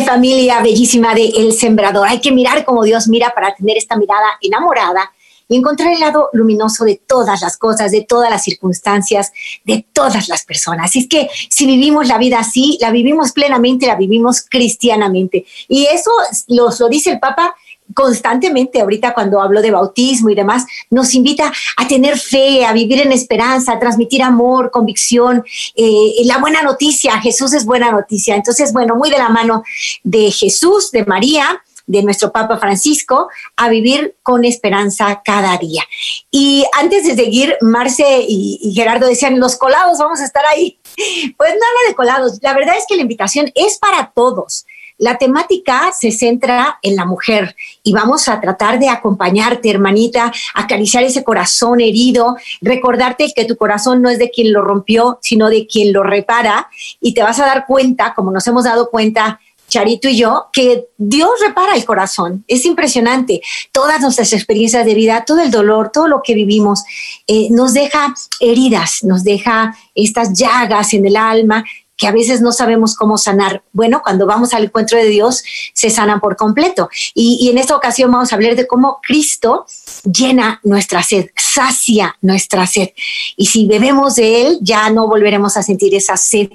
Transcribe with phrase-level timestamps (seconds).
[0.00, 2.08] Familia bellísima de El Sembrador.
[2.08, 5.12] Hay que mirar como Dios mira para tener esta mirada enamorada
[5.48, 9.32] y encontrar el lado luminoso de todas las cosas, de todas las circunstancias,
[9.64, 10.96] de todas las personas.
[10.96, 15.44] Es que si vivimos la vida así, la vivimos plenamente, la vivimos cristianamente.
[15.68, 16.10] Y eso
[16.48, 17.54] lo, lo dice el Papa
[17.94, 23.00] constantemente ahorita cuando hablo de bautismo y demás, nos invita a tener fe, a vivir
[23.00, 28.34] en esperanza, a transmitir amor, convicción, eh, la buena noticia, Jesús es buena noticia.
[28.34, 29.62] Entonces, bueno, muy de la mano
[30.02, 35.82] de Jesús, de María, de nuestro Papa Francisco, a vivir con esperanza cada día.
[36.30, 40.78] Y antes de seguir, Marce y, y Gerardo decían, los colados, vamos a estar ahí.
[41.36, 44.66] Pues nada de colados, la verdad es que la invitación es para todos.
[45.02, 51.02] La temática se centra en la mujer y vamos a tratar de acompañarte, hermanita, acariciar
[51.02, 55.66] ese corazón herido, recordarte que tu corazón no es de quien lo rompió, sino de
[55.66, 56.68] quien lo repara
[57.00, 59.40] y te vas a dar cuenta, como nos hemos dado cuenta
[59.72, 62.44] Charito y yo, que Dios repara el corazón.
[62.46, 63.40] Es impresionante.
[63.72, 66.84] Todas nuestras experiencias de vida, todo el dolor, todo lo que vivimos,
[67.26, 71.64] eh, nos deja heridas, nos deja estas llagas en el alma
[72.02, 73.62] que a veces no sabemos cómo sanar.
[73.72, 76.90] Bueno, cuando vamos al encuentro de Dios, se sanan por completo.
[77.14, 79.66] Y, en esta ocasión vamos a hablar de cómo Cristo
[80.02, 82.88] llena nuestra sed, sacia nuestra sed.
[83.36, 86.48] Y si bebemos de Él, ya no volveremos a sentir esa sed,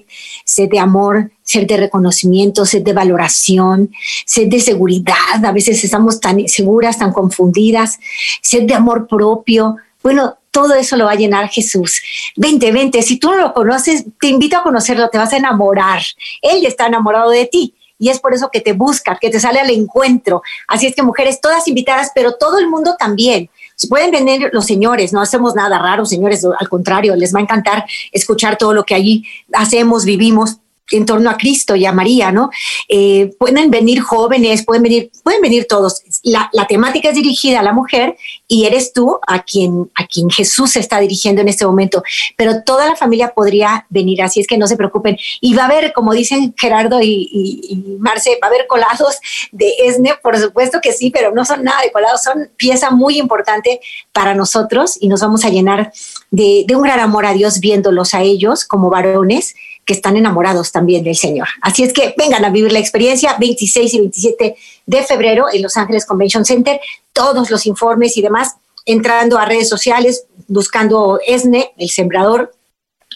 [0.44, 3.94] sed de amor, sed de reconocimiento, sed de valoración,
[4.26, 5.46] sed de seguridad.
[5.46, 8.00] A veces estamos tan inseguras, tan confundidas,
[8.42, 9.78] sed de amor propio.
[10.04, 12.02] Bueno, todo eso lo va a llenar Jesús.
[12.36, 16.02] Vente, vente, si tú no lo conoces, te invito a conocerlo, te vas a enamorar.
[16.42, 19.60] Él está enamorado de ti y es por eso que te busca, que te sale
[19.60, 20.42] al encuentro.
[20.68, 23.52] Así es que mujeres, todas invitadas, pero todo el mundo también.
[23.88, 27.86] Pueden venir los señores, no hacemos nada raro, señores, al contrario, les va a encantar
[28.12, 30.58] escuchar todo lo que allí hacemos, vivimos,
[30.92, 32.50] en torno a Cristo y a María, ¿no?
[32.88, 36.02] Eh, pueden venir jóvenes, pueden venir, pueden venir todos.
[36.24, 38.18] La, temática es dirigida a la mujer
[38.48, 42.04] y eres tú a quien, a quien Jesús se está dirigiendo en este momento,
[42.36, 45.18] pero toda la familia podría venir, así es que no se preocupen.
[45.40, 49.18] Y va a haber, como dicen Gerardo y, Marce, va a haber colados
[49.52, 53.18] de ESNE, por supuesto que sí, pero no son nada de colados, son pieza muy
[53.18, 53.80] importante
[54.12, 55.92] para nosotros y nos vamos a llenar
[56.32, 59.56] de, un gran amor a Dios viéndolos a ellos como varones
[59.86, 61.48] que están enamorados también del Señor.
[61.62, 64.56] Así es que vengan a vivir la experiencia 26 y 27
[64.86, 66.80] de febrero en Los Ángeles Convention Center,
[67.14, 68.56] todos los informes y demás,
[68.86, 72.54] entrando a redes sociales, buscando ESNE, el sembrador,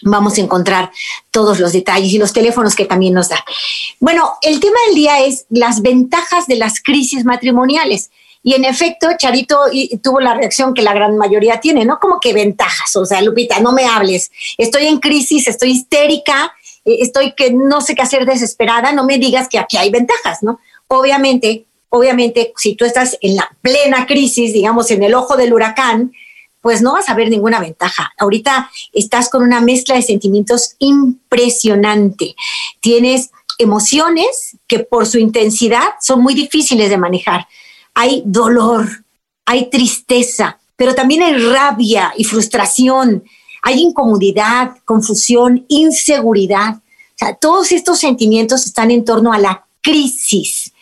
[0.02, 0.90] vamos a encontrar
[1.30, 3.44] todos los detalles y los teléfonos que también nos da.
[4.00, 8.10] Bueno, el tema del día es las ventajas de las crisis matrimoniales.
[8.42, 9.58] Y en efecto, Charito
[10.02, 11.98] tuvo la reacción que la gran mayoría tiene, ¿no?
[12.00, 16.52] Como que ventajas, o sea, Lupita, no me hables, estoy en crisis, estoy histérica,
[16.84, 20.42] eh, estoy que no sé qué hacer desesperada, no me digas que aquí hay ventajas,
[20.42, 20.58] ¿no?
[20.88, 26.12] Obviamente, obviamente, si tú estás en la plena crisis, digamos, en el ojo del huracán,
[26.60, 28.12] pues no vas a ver ninguna ventaja.
[28.18, 32.36] Ahorita estás con una mezcla de sentimientos impresionante.
[32.80, 37.46] Tienes emociones que por su intensidad son muy difíciles de manejar.
[37.94, 39.04] Hay dolor,
[39.46, 43.24] hay tristeza, pero también hay rabia y frustración,
[43.62, 46.76] hay incomodidad, confusión, inseguridad.
[46.76, 50.72] O sea, todos estos sentimientos están en torno a la crisis.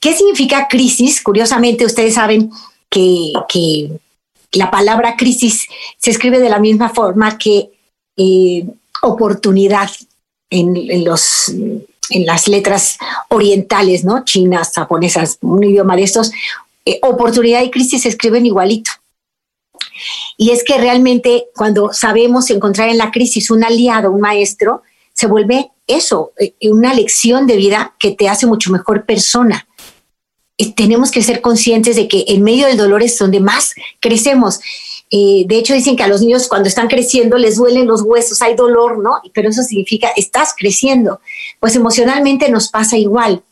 [0.00, 1.22] ¿Qué significa crisis?
[1.22, 2.50] Curiosamente, ustedes saben
[2.88, 3.90] que,
[4.52, 7.70] la palabra crisis se escribe de la misma forma que
[8.16, 8.66] eh,
[9.00, 9.88] oportunidad
[10.50, 11.52] en, los,
[12.10, 12.98] en las letras
[13.28, 14.24] orientales, ¿no?
[14.24, 16.32] Chinas, japonesas, un idioma de estos.
[16.84, 18.90] Eh, oportunidad y crisis se escriben igualito.
[20.36, 25.26] Y es que realmente cuando sabemos encontrar en la crisis un aliado, un maestro, se
[25.26, 29.66] vuelve eso, eh, una lección de vida que te hace mucho mejor persona.
[30.56, 34.60] Eh, tenemos que ser conscientes de que en medio del dolor es donde más crecemos.
[35.10, 38.40] Eh, de hecho, dicen que a los niños cuando están creciendo les duelen los huesos,
[38.42, 39.20] hay dolor, ¿no?
[39.34, 41.20] Pero eso significa estás creciendo.
[41.58, 43.42] Pues emocionalmente nos pasa igual.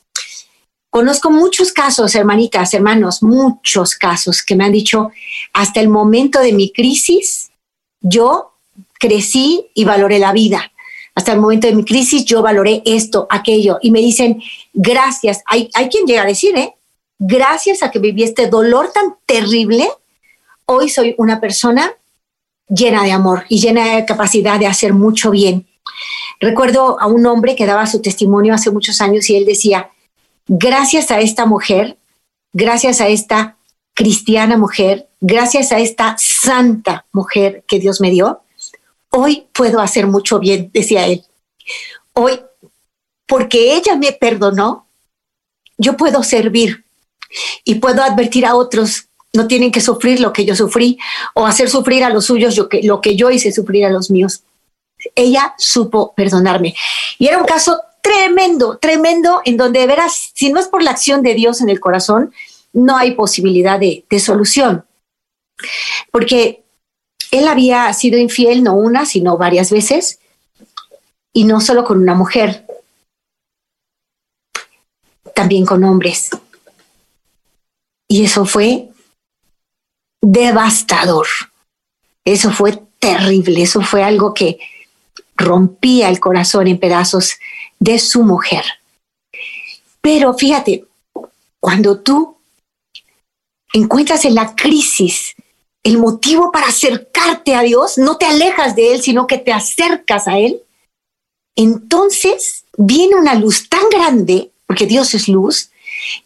[0.90, 5.10] Conozco muchos casos, hermanitas, hermanos, muchos casos que me han dicho,
[5.52, 7.50] hasta el momento de mi crisis,
[8.00, 8.52] yo
[8.98, 10.72] crecí y valoré la vida.
[11.14, 14.40] hasta el momento de mi crisis yo valoré esto, aquello, y me dicen,
[14.72, 16.76] gracias, hay, hay quien llega a decir, ¿eh?
[17.18, 19.88] Gracias a que viví este dolor tan terrible,
[20.70, 21.94] hoy soy una persona
[22.68, 25.66] llena de amor y llena de capacidad de hacer mucho bien.
[26.40, 29.90] Recuerdo a un hombre que daba su testimonio hace muchos años y él decía,
[30.46, 31.96] gracias a esta mujer,
[32.52, 33.56] gracias a esta
[33.94, 38.42] cristiana mujer, gracias a esta santa mujer que Dios me dio,
[39.08, 41.24] hoy puedo hacer mucho bien, decía él.
[42.12, 42.40] Hoy,
[43.26, 44.86] porque ella me perdonó,
[45.78, 46.84] yo puedo servir
[47.64, 49.07] y puedo advertir a otros,
[49.38, 50.98] no tienen que sufrir lo que yo sufrí
[51.32, 54.10] o hacer sufrir a los suyos lo que, lo que yo hice sufrir a los
[54.10, 54.42] míos.
[55.14, 56.74] Ella supo perdonarme.
[57.20, 60.90] Y era un caso tremendo, tremendo, en donde de veras, si no es por la
[60.90, 62.34] acción de Dios en el corazón,
[62.72, 64.84] no hay posibilidad de, de solución.
[66.10, 66.64] Porque
[67.30, 70.18] él había sido infiel no una, sino varias veces,
[71.32, 72.66] y no solo con una mujer,
[75.32, 76.30] también con hombres.
[78.08, 78.88] Y eso fue
[80.20, 81.26] devastador.
[82.24, 84.58] Eso fue terrible, eso fue algo que
[85.36, 87.38] rompía el corazón en pedazos
[87.78, 88.64] de su mujer.
[90.00, 90.84] Pero fíjate,
[91.60, 92.36] cuando tú
[93.72, 95.34] encuentras en la crisis
[95.82, 100.28] el motivo para acercarte a Dios, no te alejas de Él, sino que te acercas
[100.28, 100.62] a Él,
[101.56, 105.70] entonces viene una luz tan grande, porque Dios es luz,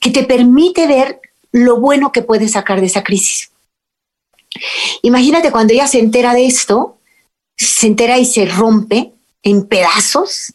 [0.00, 1.20] que te permite ver
[1.52, 3.51] lo bueno que puedes sacar de esa crisis.
[5.02, 6.98] Imagínate cuando ella se entera de esto,
[7.56, 9.12] se entera y se rompe
[9.42, 10.52] en pedazos,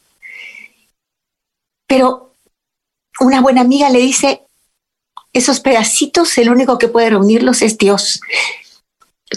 [1.87, 2.33] pero
[3.19, 4.41] una buena amiga le dice,
[5.33, 8.21] esos pedacitos, el único que puede reunirlos es Dios.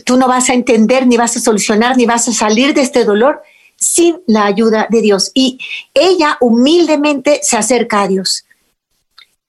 [0.05, 3.05] Tú no vas a entender, ni vas a solucionar, ni vas a salir de este
[3.05, 3.43] dolor
[3.77, 5.31] sin la ayuda de Dios.
[5.35, 5.59] Y
[5.95, 8.45] ella humildemente se acerca a Dios.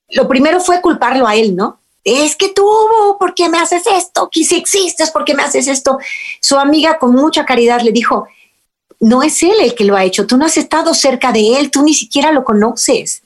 [0.10, 1.81] Lo primero fue culparlo a él, ¿no?
[2.03, 2.68] Es que tú,
[3.19, 4.30] ¿por qué me haces esto?
[4.31, 6.00] Que si existes, ¿por qué me haces esto?
[6.42, 8.27] Su amiga con mucha caridad le dijo,
[9.00, 11.71] no es él el que lo ha hecho, tú no has estado cerca de él,
[11.71, 13.24] tú ni siquiera lo conoces.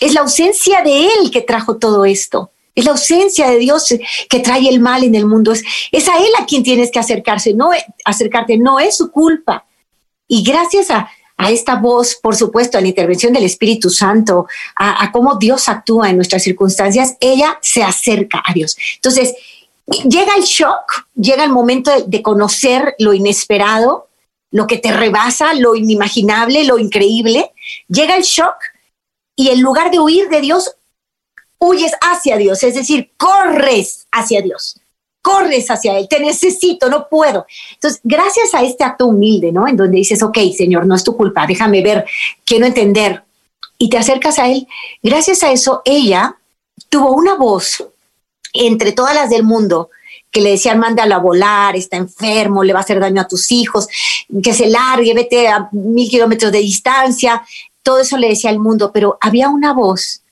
[0.00, 2.50] Es la ausencia de él que trajo todo esto.
[2.74, 3.92] Es la ausencia de Dios
[4.30, 5.50] que trae el mal en el mundo.
[5.50, 7.70] Es, es a Él a quien tienes que acercarse, no
[8.04, 9.66] acercarte, no es su culpa.
[10.28, 15.10] Y gracias a, a esta voz, por supuesto, a la intervención del Espíritu Santo, a,
[15.12, 18.76] cómo Dios actúa en nuestras circunstancias, ella se acerca a Dios.
[18.96, 19.34] Entonces,
[19.86, 24.08] llega el shock, llega el momento de, conocer lo inesperado,
[24.50, 27.52] lo que te rebasa, lo inimaginable, lo increíble.
[27.86, 28.56] Llega el shock
[29.36, 30.74] y en lugar de huir de Dios,
[31.60, 34.80] huyes hacia Dios, es decir, corres hacia Dios,
[35.22, 37.46] corres hacia Él, te necesito, no puedo.
[37.74, 39.66] Entonces, gracias a este acto humilde, ¿no?
[39.66, 42.04] En donde dices, ok, Señor, no es tu culpa, déjame ver,
[42.44, 43.22] quiero entender,
[43.78, 44.66] y te acercas a Él,
[45.02, 46.36] gracias a eso, ella
[46.88, 47.84] tuvo una voz
[48.52, 49.90] entre todas las del mundo
[50.30, 53.50] que le decían, mándalo a volar, está enfermo, le va a hacer daño a tus
[53.50, 53.88] hijos,
[54.42, 57.42] que se largue, vete a mil kilómetros de distancia.
[57.82, 60.22] Todo eso le decía al mundo, pero había una voz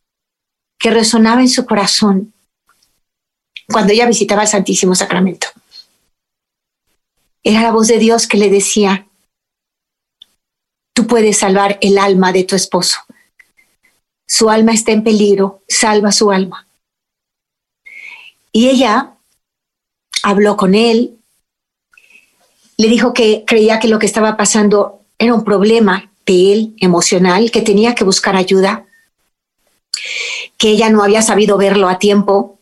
[0.78, 2.34] que resonaba en su corazón
[3.68, 5.48] cuando ella visitaba el Santísimo Sacramento.
[7.42, 9.06] Era la voz de Dios que le decía,
[10.92, 12.98] tú puedes salvar el alma de tu esposo.
[14.26, 16.66] Su alma está en peligro, salva su alma.
[18.52, 19.14] Y ella
[20.22, 21.18] habló con él,
[22.76, 27.50] le dijo que creía que lo que estaba pasando era un problema de él emocional,
[27.50, 28.86] que tenía que buscar ayuda
[30.58, 32.55] que ella no había sabido verlo a tiempo,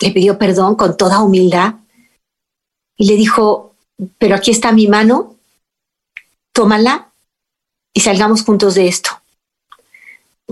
[0.00, 1.74] le pidió perdón con toda humildad
[2.96, 3.74] y le dijo,
[4.18, 5.36] pero aquí está mi mano,
[6.52, 7.12] tómala
[7.92, 9.10] y salgamos juntos de esto.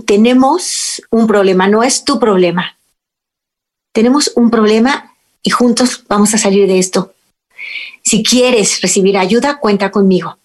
[0.05, 2.77] Tenemos un problema, no es tu problema.
[3.93, 7.13] Tenemos un problema y juntos vamos a salir de esto.
[8.03, 10.37] Si quieres recibir ayuda, cuenta conmigo.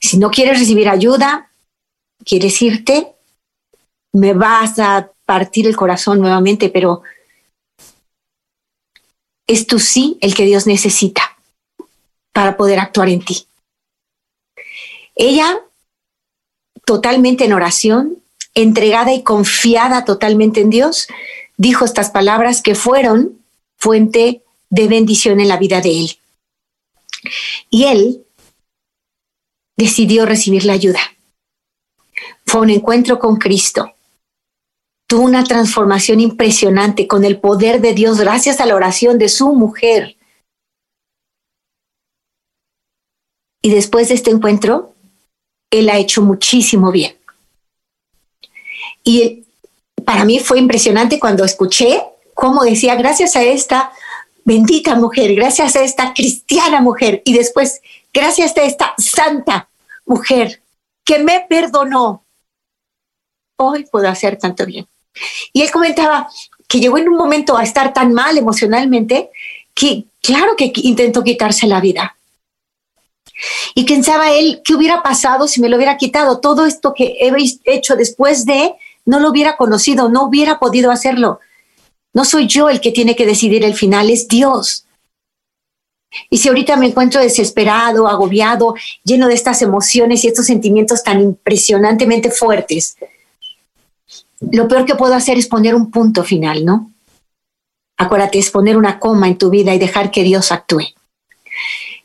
[0.00, 1.50] Si no quieres recibir ayuda,
[2.24, 3.14] quieres irte,
[4.12, 7.00] me vas a partir el corazón nuevamente, pero
[9.46, 11.38] es tu sí el que Dios necesita
[12.34, 13.46] para poder actuar en ti.
[15.14, 15.58] Ella,
[16.84, 18.18] totalmente en oración,
[18.54, 21.08] entregada y confiada totalmente en Dios,
[21.56, 23.42] dijo estas palabras que fueron
[23.78, 26.18] fuente de bendición en la vida de él.
[27.70, 28.26] Y él
[29.78, 31.00] decidió recibir la ayuda.
[32.44, 33.94] Fue un encuentro con Cristo
[35.12, 39.52] tuvo una transformación impresionante con el poder de Dios gracias a la oración de su
[39.52, 40.16] mujer.
[43.60, 44.94] Y después de este encuentro,
[45.70, 47.14] él ha hecho muchísimo bien.
[49.04, 49.44] Y
[50.06, 52.02] para mí fue impresionante cuando escuché
[52.32, 53.92] cómo decía, gracias a esta
[54.46, 57.82] bendita mujer, gracias a esta cristiana mujer y después,
[58.14, 59.68] gracias a esta santa
[60.06, 60.62] mujer
[61.04, 62.24] que me perdonó,
[63.58, 64.88] hoy puedo hacer tanto bien.
[65.52, 66.28] Y él comentaba
[66.66, 69.30] que llegó en un momento a estar tan mal emocionalmente
[69.74, 72.16] que claro que intentó quitarse la vida.
[73.74, 76.40] Y pensaba él, ¿qué hubiera pasado si me lo hubiera quitado?
[76.40, 77.32] Todo esto que he
[77.64, 81.40] hecho después de, no lo hubiera conocido, no hubiera podido hacerlo.
[82.14, 84.86] No soy yo el que tiene que decidir el final, es Dios.
[86.28, 91.20] Y si ahorita me encuentro desesperado, agobiado, lleno de estas emociones y estos sentimientos tan
[91.20, 92.96] impresionantemente fuertes,
[94.50, 96.90] lo peor que puedo hacer es poner un punto final, ¿no?
[97.96, 100.94] Acuérdate, es poner una coma en tu vida y dejar que Dios actúe.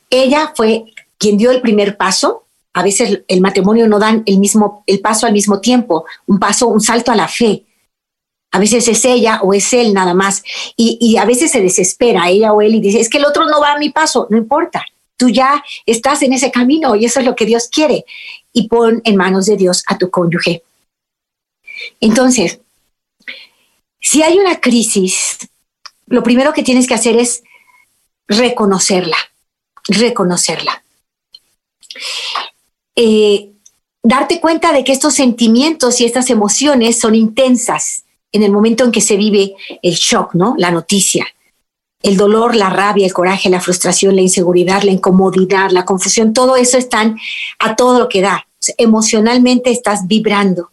[0.09, 0.85] Ella fue
[1.17, 2.43] quien dio el primer paso.
[2.73, 6.67] A veces el matrimonio no dan el mismo el paso al mismo tiempo, un paso,
[6.67, 7.65] un salto a la fe.
[8.51, 10.43] A veces es ella o es él nada más.
[10.75, 13.59] Y, a veces se desespera ella o él y dice, es que el otro no
[13.59, 14.27] va a mi paso.
[14.29, 14.85] No importa,
[15.17, 18.05] tú ya estás en ese camino y eso es lo que Dios quiere.
[18.53, 20.63] Y pon en manos de Dios a tu cónyuge.
[21.99, 22.59] Entonces,
[23.99, 25.37] si hay una crisis,
[26.05, 27.43] lo primero que tienes que hacer es
[28.27, 29.17] reconocerla,
[29.87, 30.83] reconocerla.
[32.95, 33.51] Eh,
[34.03, 38.91] darte cuenta de que estos sentimientos y estas emociones son intensas en el momento en
[38.91, 40.55] que se vive el shock, ¿no?
[40.57, 41.25] La noticia.
[42.01, 46.55] El dolor, la rabia, el coraje, la frustración, la inseguridad, la incomodidad, la confusión, todo
[46.55, 47.17] eso están
[47.59, 48.47] a todo lo que da.
[48.77, 50.71] Emocionalmente estás vibrando.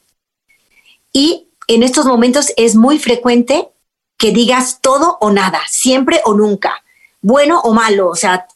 [1.15, 3.71] Y en estos momentos es muy frecuente
[4.19, 6.85] que digas todo o nada, siempre o nunca,
[7.23, 8.47] bueno o malo, o sea,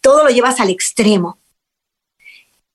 [0.00, 1.38] todo lo llevas al extremo.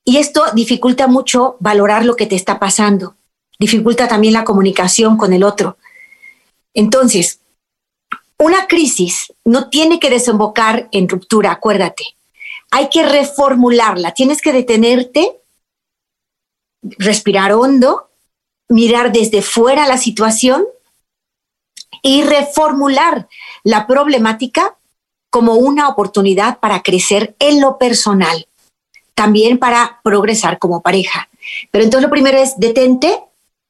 [0.06, 3.18] Y esto dificulta mucho valorar lo que te está pasando
[3.64, 5.78] dificulta también la comunicación con el otro.
[6.74, 7.40] Entonces,
[8.38, 12.04] una crisis no tiene que desembocar en ruptura, acuérdate.
[12.72, 15.40] Hay que reformularla, tienes que detenerte,
[16.82, 18.10] respirar hondo,
[18.70, 20.66] mirar desde fuera la situación
[22.02, 23.28] y reformular
[23.64, 24.78] la problemática
[25.30, 28.48] como una oportunidad para crecer en lo personal,
[29.16, 31.30] también para progresar como pareja.
[31.72, 33.20] Pero entonces lo primero es detente,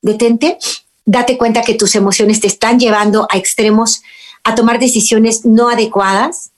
[0.02, 0.58] detente,
[1.06, 4.04] date cuenta que tus emociones te están llevando a extremos,
[4.44, 6.52] a tomar decisiones no adecuadas.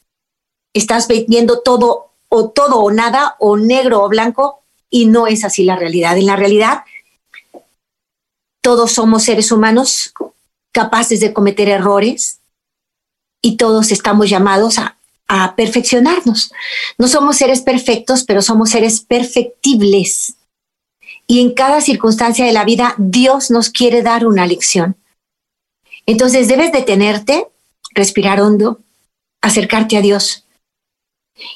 [0.74, 5.64] Estás viendo todo o todo o nada, o negro o blanco, y no es así
[5.64, 6.18] la realidad.
[6.18, 6.84] En la realidad,
[8.66, 10.12] todos somos seres humanos
[10.72, 12.40] capaces de cometer errores
[13.40, 14.98] y todos estamos llamados a,
[15.56, 16.52] perfeccionarnos.
[16.98, 20.38] No somos seres perfectos, pero somos seres perfectibles
[21.28, 24.98] y en cada circunstancia de la vida Dios nos quiere dar una lección.
[26.08, 27.48] Entonces debes detenerte,
[27.94, 28.80] respirar hondo,
[29.42, 30.48] acercarte a Dios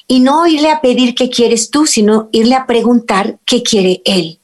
[0.06, 4.38] y no irle a pedir qué quieres tú, sino irle a preguntar qué quiere Él.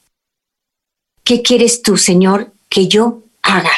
[1.23, 3.71] ¿Qué quieres tú, Señor, que yo haga?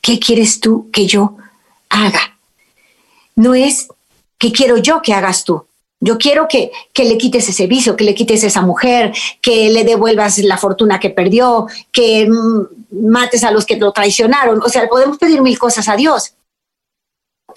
[0.00, 1.36] ¿Qué quieres tú que yo
[1.88, 2.38] haga?
[3.36, 3.88] No es
[4.38, 5.66] qué quiero yo que hagas tú,
[6.04, 9.84] yo quiero que, que, le quites ese vicio, que le quites esa mujer, que le
[9.84, 14.62] devuelvas la fortuna que perdió, que mm, mates a los que lo traicionaron.
[14.62, 16.34] O sea, podemos pedir mil cosas a Dios.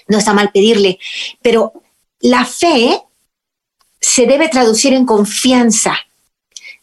[0.07, 0.97] No está mal pedirle,
[1.41, 1.73] pero
[2.21, 3.01] la fe
[3.99, 5.97] se debe traducir en confianza.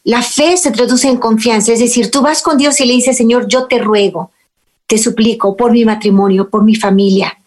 [0.05, 3.17] La fe se traduce en confianza, es decir, tú vas con Dios y le dices,
[3.17, 4.31] Señor, yo te ruego,
[4.87, 7.37] te suplico por mi matrimonio, por mi familia,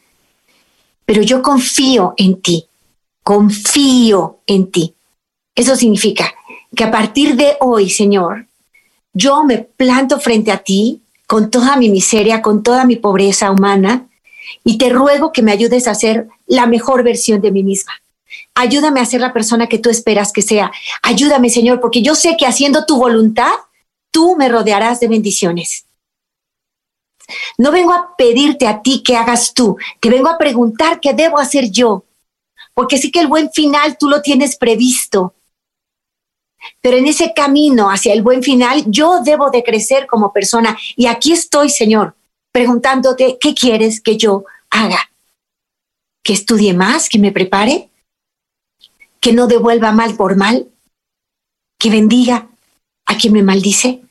[1.07, 2.69] pero yo confío en ti
[3.29, 4.95] confío en ti.
[5.55, 6.33] Eso significa
[6.75, 8.47] que a partir de hoy, Señor,
[9.13, 14.07] yo me planto frente a ti con toda mi miseria, con toda mi pobreza humana,
[14.65, 17.93] y te ruego que me ayudes a ser la mejor versión de mí misma.
[18.55, 20.71] Ayúdame a ser la persona que tú esperas que sea.
[21.03, 23.53] Ayúdame, Señor, porque yo sé que haciendo tu voluntad,
[24.11, 25.87] tú me rodearás de bendiciones.
[27.59, 31.39] No vengo a pedirte a ti que hagas tú, te vengo a preguntar qué debo
[31.39, 32.05] hacer yo
[32.79, 35.35] porque sí que el buen final tú lo tienes previsto.
[36.81, 40.79] Pero en ese camino hacia el buen final, yo debo de crecer como persona.
[40.95, 42.15] Y aquí estoy, Señor,
[42.53, 45.11] preguntándote, ¿qué quieres que yo haga?
[46.23, 47.09] ¿Que estudie más?
[47.09, 47.91] ¿Que me prepare?
[49.21, 50.71] ¿Que no devuelva mal por mal?
[51.79, 52.49] ¿Que bendiga
[53.07, 54.03] a quien me maldice?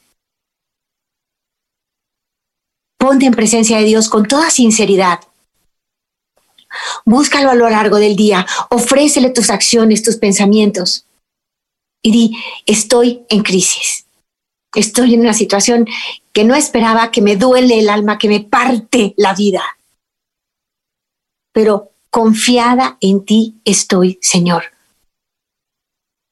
[2.98, 5.22] Ponte en presencia de Dios con toda sinceridad
[7.06, 11.06] Búscalo a lo largo del día, ofrécele tus acciones, tus pensamientos.
[12.04, 14.06] y di, estoy en crisis.
[14.74, 15.88] Estoy en una situación
[16.32, 19.64] que no esperaba, que me duele el alma, que me parte la vida.
[21.52, 24.77] Pero confiada en ti estoy, Señor.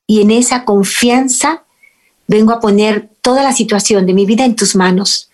[0.07, 1.65] Y en esa confianza
[2.27, 5.31] vengo a poner toda la situación de mi vida en tus manos.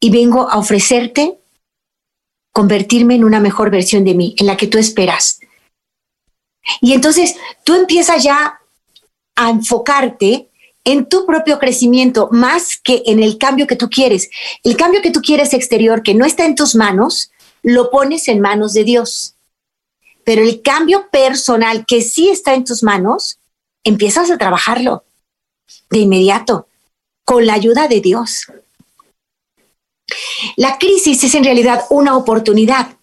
[0.00, 1.38] Y vengo a ofrecerte
[2.52, 5.40] convertirme en una mejor versión de mí, en la que tú esperas.
[6.80, 8.60] Y entonces tú empiezas ya
[9.34, 10.50] a enfocarte
[10.84, 14.30] en tu propio crecimiento más que en el cambio que tú quieres.
[14.64, 17.30] El cambio que tú quieres exterior, que no está en tus manos,
[17.62, 19.31] lo pones en manos de Dios.
[20.24, 23.38] Pero el cambio personal que sí está en tus manos,
[23.84, 25.04] empiezas a trabajarlo
[25.90, 26.66] de inmediato,
[27.24, 28.46] con la ayuda de Dios.
[30.56, 32.96] La crisis es en realidad una oportunidad.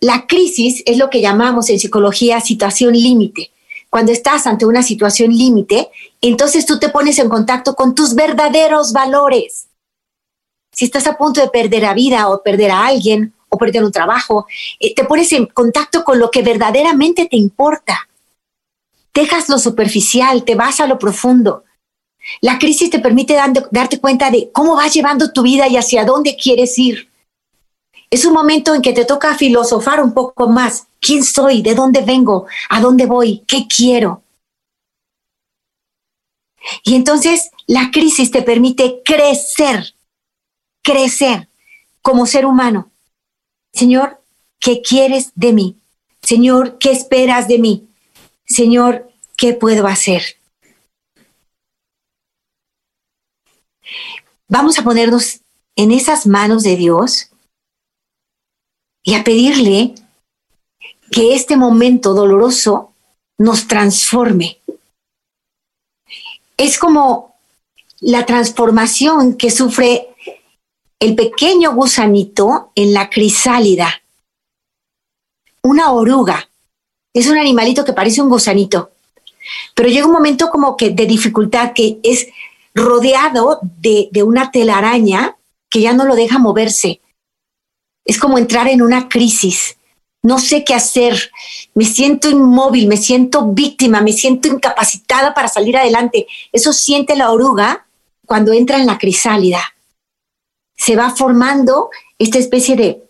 [0.00, 3.50] La crisis es lo que llamamos en psicología situación límite.
[3.90, 5.88] Cuando estás ante una situación límite,
[6.20, 9.68] entonces tú te pones en contacto con tus verdaderos valores.
[10.72, 13.92] Si estás a punto de perder la vida o perder a alguien o perder un
[13.92, 14.46] trabajo,
[14.80, 18.08] eh, te pones en contacto con lo que verdaderamente te importa.
[19.12, 21.64] Dejas lo superficial, te vas a lo profundo.
[22.40, 23.36] La crisis te permite
[23.70, 27.08] darte cuenta de cómo vas llevando tu vida y hacia dónde quieres ir.
[28.10, 30.86] Es un momento en que te toca filosofar un poco más.
[31.00, 31.62] ¿Quién soy?
[31.62, 32.46] ¿De dónde vengo?
[32.68, 33.42] ¿A dónde voy?
[33.46, 34.22] ¿Qué quiero?
[36.82, 39.94] Y entonces la crisis te permite crecer,
[40.82, 41.48] crecer
[42.02, 42.90] como ser humano.
[43.74, 44.22] Señor,
[44.60, 45.76] ¿qué quieres de mí?
[46.22, 47.88] Señor, ¿qué esperas de mí?
[48.46, 50.22] Señor, ¿qué puedo hacer?
[54.48, 55.40] Vamos a ponernos
[55.74, 57.30] en esas manos de Dios
[59.02, 59.94] y a pedirle
[61.10, 62.92] que este momento doloroso
[63.38, 64.60] nos transforme.
[66.56, 67.34] Es como
[68.00, 70.13] la transformación que sufre
[71.00, 74.02] el pequeño gusanito en la crisálida.
[75.62, 76.48] Una oruga.
[77.12, 78.92] Es un animalito que parece un gusanito.
[79.74, 82.28] Pero llega un momento como que de dificultad que es
[82.74, 85.36] rodeado de, una telaraña
[85.70, 87.00] que ya no lo deja moverse.
[88.04, 89.76] Es como entrar en una crisis.
[90.22, 91.30] No sé qué hacer.
[91.74, 96.26] Me siento inmóvil, me siento víctima, me siento incapacitada para salir adelante.
[96.52, 97.86] Eso siente la oruga
[98.26, 99.73] cuando entra en la crisálida.
[100.76, 103.02] Se va formando esta especie de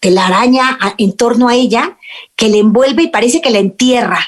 [0.00, 1.98] telaraña en torno a ella
[2.36, 4.20] que le envuelve y parece que la entierra.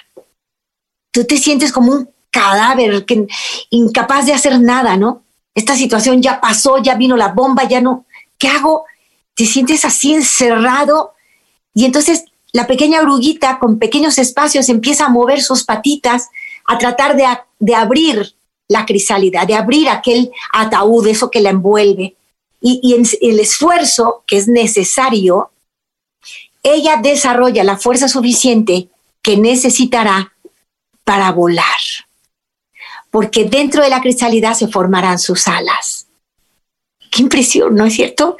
[1.10, 3.04] Tú te sientes como un cadáver,
[3.70, 5.22] incapaz de hacer nada, ¿no?
[5.54, 8.04] Esta situación ya pasó, ya vino la bomba, ya no.
[8.38, 8.84] ¿Qué hago?
[9.34, 11.14] Te sientes así encerrado
[11.74, 16.30] y entonces la pequeña oruguita con pequeños espacios empieza a mover sus patitas,
[16.64, 17.26] a tratar de,
[17.58, 18.34] de abrir
[18.68, 22.16] la crisálida, de abrir aquel ataúd, eso que la envuelve.
[22.68, 25.50] Y, y el esfuerzo que es necesario,
[26.62, 28.88] ella desarrolla la fuerza suficiente
[29.22, 30.32] que necesitará
[31.04, 31.78] para volar
[33.16, 36.06] porque dentro de la cristalidad se formarán sus alas.
[37.10, 38.36] Qué impresión, ¿no es cierto?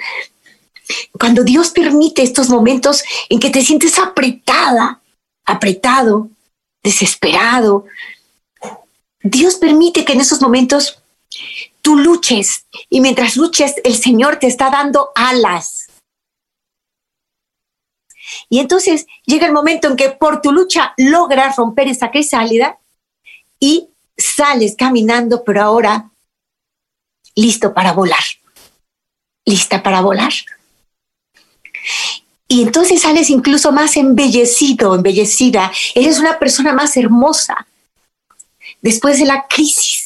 [1.18, 5.00] Cuando Dios permite estos momentos en que te sientes apretada,
[5.46, 6.28] apretado,
[6.82, 7.86] desesperado,
[9.22, 11.02] Dios permite que en esos momentos
[11.86, 15.86] tú luches y mientras luches el Señor te está dando alas.
[18.48, 22.80] Y entonces llega el momento en que por tu lucha logras romper esa crisálida
[23.60, 26.10] y sales caminando, pero ahora
[27.36, 28.24] listo para volar,
[29.44, 30.32] lista para volar.
[32.48, 35.70] Y entonces sales incluso más embellecido, embellecida.
[35.94, 37.64] Eres una persona más hermosa
[38.82, 40.05] después de la crisis.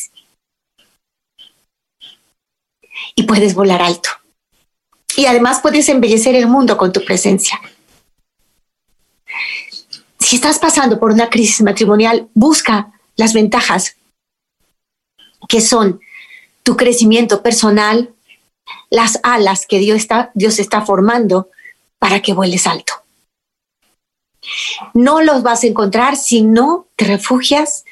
[3.15, 4.11] Y puedes volar alto.
[5.17, 7.61] Y además puedes embellecer el mundo con tu presencia.
[10.19, 13.97] Si estás pasando por una crisis matrimonial, busca las ventajas
[15.49, 16.01] que son
[16.63, 18.15] tu crecimiento personal,
[18.91, 21.49] las alas que Dios está, Dios está formando
[21.99, 22.93] para que vueles alto.
[24.95, 27.85] No los vas a encontrar si no te refugias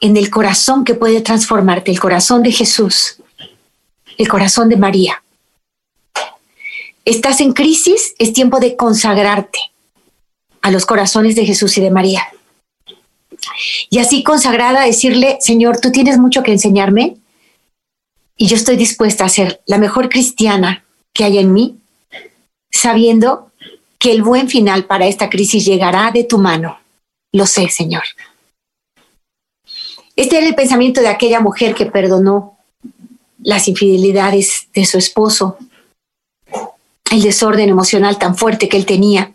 [0.00, 3.22] en el corazón que puede transformarte, el corazón de Jesús,
[4.18, 5.22] el corazón de María.
[7.04, 9.58] Estás en crisis, es tiempo de consagrarte
[10.62, 12.22] a los corazones de Jesús y de María.
[13.90, 17.16] Y así consagrada decirle, Señor, tú tienes mucho que enseñarme
[18.36, 21.78] y yo estoy dispuesta a ser la mejor cristiana que hay en mí,
[22.72, 23.52] sabiendo
[23.98, 26.78] que el buen final para esta crisis llegará de tu mano.
[27.32, 28.02] Lo sé, Señor.
[30.16, 32.55] Este era el pensamiento de aquella mujer que perdonó
[33.46, 35.56] las infidelidades de su esposo,
[37.12, 39.34] el desorden emocional tan fuerte que él tenía.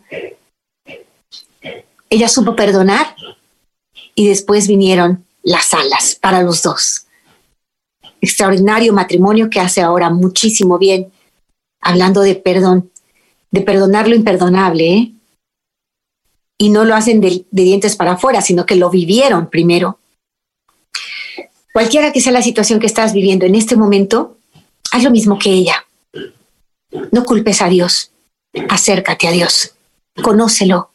[2.09, 3.15] Ella supo perdonar
[4.13, 7.07] y después vinieron las alas para los dos.
[8.19, 11.09] Extraordinario matrimonio que hace ahora muchísimo bien,
[11.79, 12.91] hablando de perdón,
[13.49, 15.11] de perdonar lo imperdonable, ¿eh?
[16.57, 20.00] Y no lo hacen de, de dientes para afuera, sino que lo vivieron primero.
[21.73, 24.37] Cualquiera que sea la situación que estás viviendo en este momento,
[24.91, 25.85] haz lo mismo que ella.
[27.11, 28.11] No culpes a Dios,
[28.69, 29.75] acércate a Dios,
[30.21, 30.91] conócelo,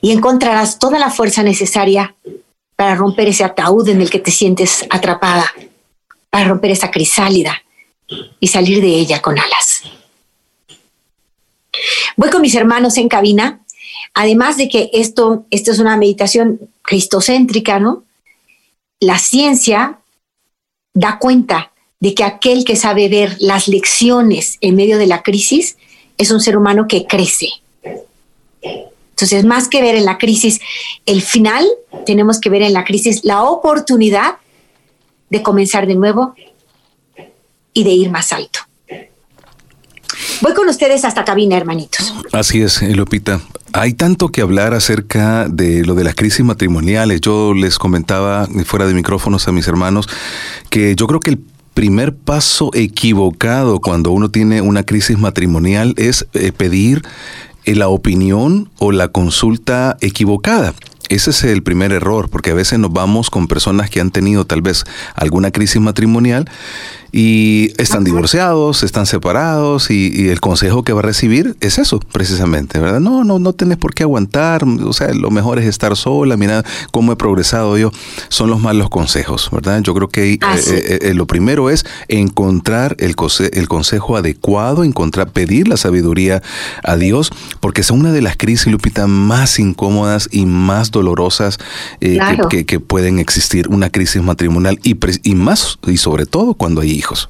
[0.00, 2.16] y encontrarás toda la fuerza necesaria
[2.76, 5.52] para romper ese ataúd en el que te sientes atrapada,
[6.30, 7.62] para romper esa crisálida
[8.40, 9.82] y salir de ella con alas.
[12.16, 13.60] Voy con mis hermanos en cabina,
[14.14, 18.04] además de que esto, esto es una meditación cristocéntrica, ¿no?
[19.00, 19.98] La ciencia
[20.94, 25.76] da cuenta de que aquel que sabe ver las lecciones en medio de la crisis
[26.16, 27.48] es un ser humano que crece,
[29.18, 30.60] entonces, más que ver en la crisis
[31.04, 31.66] el final,
[32.06, 34.36] tenemos que ver en la crisis la oportunidad
[35.28, 36.36] de comenzar de nuevo
[37.72, 38.60] y de ir más alto.
[40.40, 42.14] Voy con ustedes hasta cabina, hermanitos.
[42.32, 43.40] Así es, Lupita.
[43.72, 47.20] Hay tanto que hablar acerca de lo de las crisis matrimoniales.
[47.20, 50.08] Yo les comentaba fuera de micrófonos a mis hermanos
[50.70, 51.40] que yo creo que el
[51.74, 57.02] primer paso equivocado cuando uno tiene una crisis matrimonial es eh, pedir
[57.64, 60.74] eh, la opinión o la consulta equivocada.
[61.08, 64.44] Ese es el primer error, porque a veces nos vamos con personas que han tenido
[64.44, 66.50] tal vez alguna crisis matrimonial
[67.10, 72.78] y están divorciados, están separados y, el consejo que va a recibir es eso, precisamente,
[72.78, 73.00] ¿verdad?
[73.00, 76.64] No, no, no tenés por qué aguantar, o sea, lo mejor es estar sola, mira
[76.92, 77.90] cómo he progresado yo,
[78.28, 79.80] son los malos consejos, ¿verdad?
[79.82, 83.14] Yo creo que eh, eh, eh, lo primero es encontrar el,
[83.52, 86.42] el consejo adecuado, encontrar, pedir la sabiduría
[86.82, 91.58] a Dios, porque es una de las crisis, Lupita, más incómodas y más dolorosas
[92.00, 97.28] que, pueden existir, una crisis matrimonial y, y más, y sobre todo cuando hay hijos.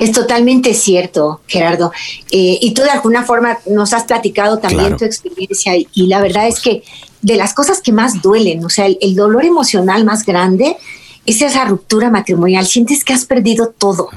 [0.00, 1.92] Es totalmente cierto, Gerardo.
[2.30, 6.46] Eh, y tú de alguna forma nos has platicado también tu experiencia y, la verdad
[6.46, 6.82] es que
[7.22, 10.76] de las cosas que más duelen, o sea, el, dolor emocional más grande
[11.24, 12.66] es esa ruptura matrimonial.
[12.66, 14.08] Sientes que has perdido todo.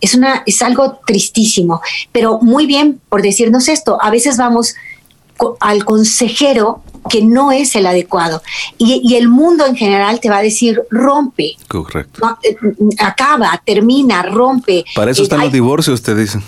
[0.00, 3.98] Es, una, es algo tristísimo, pero muy bien por decirnos esto.
[4.00, 4.74] A veces vamos
[5.60, 8.42] al consejero que no es el adecuado.
[8.78, 11.56] Y, el mundo en general te va a decir, rompe.
[11.68, 12.38] Correcto.
[12.42, 12.56] Eh,
[12.98, 14.84] acaba, termina, rompe.
[14.94, 16.40] Para eso están los divorcios, usted dice.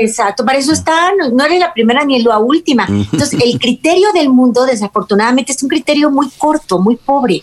[0.00, 2.86] Exacto, para eso están, no eres la primera ni la última.
[2.88, 7.42] Entonces, el criterio del mundo, desafortunadamente, es un criterio muy corto, muy pobre.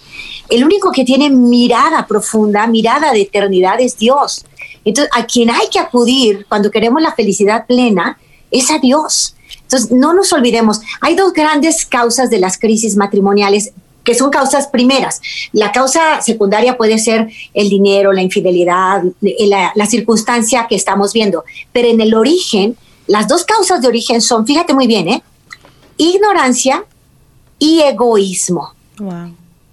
[0.50, 4.46] El único que tiene mirada profunda, mirada de eternidad es Dios.
[4.84, 8.18] Entonces, a quien hay que acudir cuando queremos la felicidad plena
[8.50, 9.36] es a Dios.
[9.71, 13.71] Entonces, no nos olvidemos, hay dos grandes causas de las crisis matrimoniales
[14.03, 15.21] que son causas primeras.
[15.53, 21.88] La causa secundaria puede ser el dinero, la infidelidad, la, circunstancia que estamos viendo, pero
[21.88, 22.75] en el origen,
[23.07, 25.23] las dos causas de origen son, fíjate muy bien, ¿eh?
[25.95, 26.84] ignorancia
[27.57, 28.73] y egoísmo.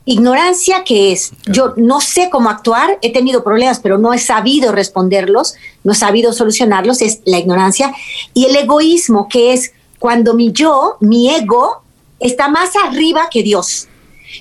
[0.05, 4.71] Ignorancia que es, yo no sé cómo actuar, he tenido problemas, pero no he sabido
[4.71, 7.93] responderlos, no he sabido solucionarlos, es la ignorancia.
[8.33, 11.83] Y el egoísmo que es cuando mi yo, mi ego,
[12.21, 13.89] está más arriba que Dios.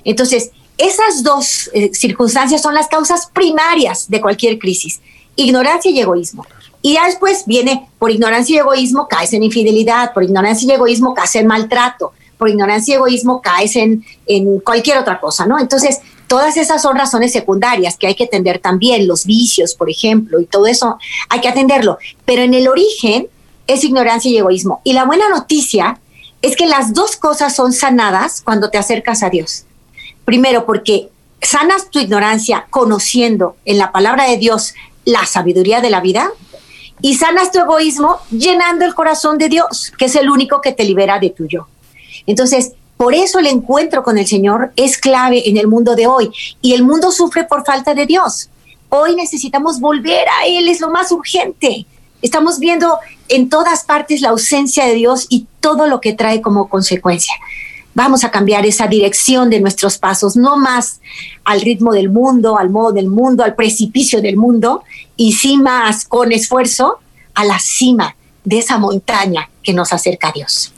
[0.04, 5.02] Entonces, esas dos eh, circunstancias son las causas primarias de cualquier crisis,
[5.36, 6.46] ignorancia y egoísmo.
[6.82, 11.36] Y después viene, por ignorancia y egoísmo caes en infidelidad, por ignorancia y egoísmo caes
[11.36, 15.60] en maltrato, por ignorancia y egoísmo caes en, en cualquier otra cosa, ¿no?
[15.60, 20.40] Entonces, todas esas son razones secundarias que hay que atender también, los vicios, por ejemplo,
[20.40, 20.98] y todo eso
[21.30, 21.98] hay que atenderlo.
[22.26, 23.28] Pero en el origen,
[23.68, 24.82] es ignorancia y egoísmo.
[24.84, 26.00] Y la buena noticia
[26.42, 29.66] es que las dos cosas son sanadas cuando te acercas a Dios.
[30.26, 31.10] Primero, porque
[31.42, 34.74] sanas tu ignorancia conociendo en la palabra de Dios
[35.06, 36.32] la sabiduría de la vida
[37.02, 40.84] y sanas tu egoísmo llenando el corazón de Dios, que es el único que te
[40.84, 41.68] libera de tu yo.
[42.26, 46.32] Entonces, por eso el encuentro con el Señor es clave en el mundo de hoy
[46.62, 48.50] y el mundo sufre por falta de Dios.
[48.90, 51.86] Hoy necesitamos volver a Él, es lo más urgente.
[52.22, 52.98] Estamos viendo
[53.30, 57.34] en todas partes la ausencia de Dios y todo lo que trae como consecuencia.
[57.94, 61.00] Vamos a cambiar esa dirección de nuestros pasos, no más
[61.44, 64.84] al ritmo del mundo, al modo del mundo, al precipicio del mundo,
[65.16, 67.00] y sí más con esfuerzo
[67.34, 70.74] a la cima de esa montaña que nos acerca a Dios.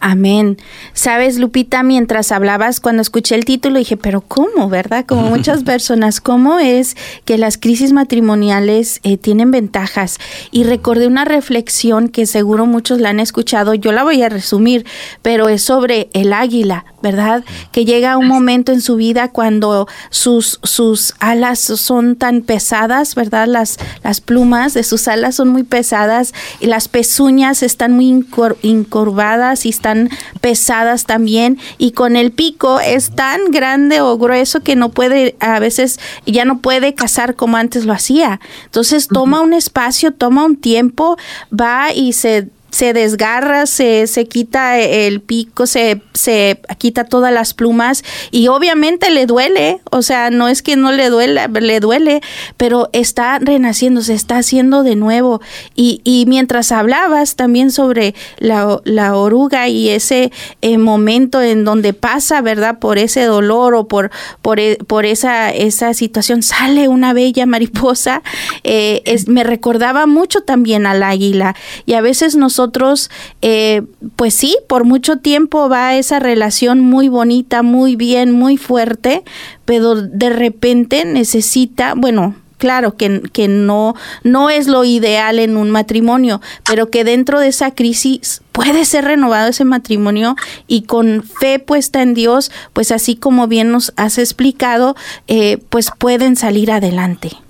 [0.00, 0.58] Amén.
[0.92, 5.06] Sabes, Lupita, mientras hablabas, cuando escuché el título, dije, pero ¿cómo, verdad?
[5.06, 10.18] Como muchas personas, ¿cómo es que las crisis matrimoniales eh, tienen ventajas?
[10.50, 14.84] Y recordé una reflexión que seguro muchos la han escuchado, yo la voy a resumir,
[15.22, 17.42] pero es sobre el águila, ¿verdad?
[17.72, 23.46] Que llega un momento en su vida cuando sus, sus alas son tan pesadas, ¿verdad?
[23.46, 28.26] Las, las plumas de sus alas son muy pesadas y las pezuñas están muy
[28.62, 34.60] incurvadas y están están pesadas también y con el pico es tan grande o grueso
[34.60, 38.40] que no puede, a veces ya no puede cazar como antes lo hacía.
[38.64, 41.16] Entonces toma un espacio, toma un tiempo,
[41.52, 47.54] va y se se desgarra, se, se quita el pico, se, se quita todas las
[47.54, 52.20] plumas y obviamente le duele, o sea, no es que no le duele, le duele,
[52.58, 55.40] pero está renaciendo, se está haciendo de nuevo.
[55.74, 61.94] Y, y mientras hablabas también sobre la, la oruga y ese eh, momento en donde
[61.94, 62.78] pasa, ¿verdad?
[62.78, 64.10] Por ese dolor o por,
[64.42, 68.22] por, e, por esa, esa situación, sale una bella mariposa,
[68.64, 73.10] eh, es, me recordaba mucho también al águila y a veces nosotros nosotros,
[73.42, 73.82] eh,
[74.16, 79.22] pues sí, por mucho tiempo va esa relación muy bonita, muy bien, muy fuerte,
[79.64, 85.70] pero de repente necesita, bueno, claro que, que, no, no es lo ideal en un
[85.70, 90.34] matrimonio, pero que dentro de esa crisis puede ser renovado ese matrimonio
[90.66, 94.96] y con fe puesta en Dios, pues así como bien nos has explicado,
[95.28, 97.45] eh, pues pueden salir adelante.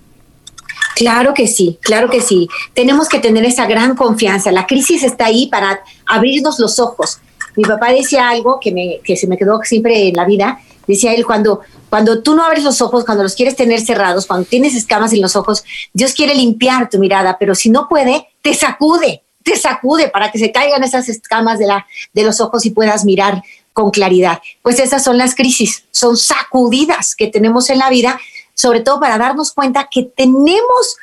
[0.96, 2.48] Claro que sí, claro que sí.
[2.72, 4.50] Tenemos que tener esa gran confianza.
[4.50, 7.18] La crisis está ahí para abrirnos los ojos.
[7.54, 10.58] Mi papá decía algo que, me, que se me quedó siempre en la vida.
[10.86, 14.48] Decía él, cuando, cuando tú no abres los ojos, cuando los quieres tener cerrados, cuando
[14.48, 18.54] tienes escamas en los ojos, Dios quiere limpiar tu mirada, pero si no puede, te
[18.54, 22.70] sacude, te sacude para que se caigan esas escamas de, la, de los ojos y
[22.70, 23.42] puedas mirar
[23.74, 24.40] con claridad.
[24.62, 28.18] Pues esas son las crisis, son sacudidas que tenemos en la vida
[28.56, 30.96] sobre todo para darnos cuenta que tenemos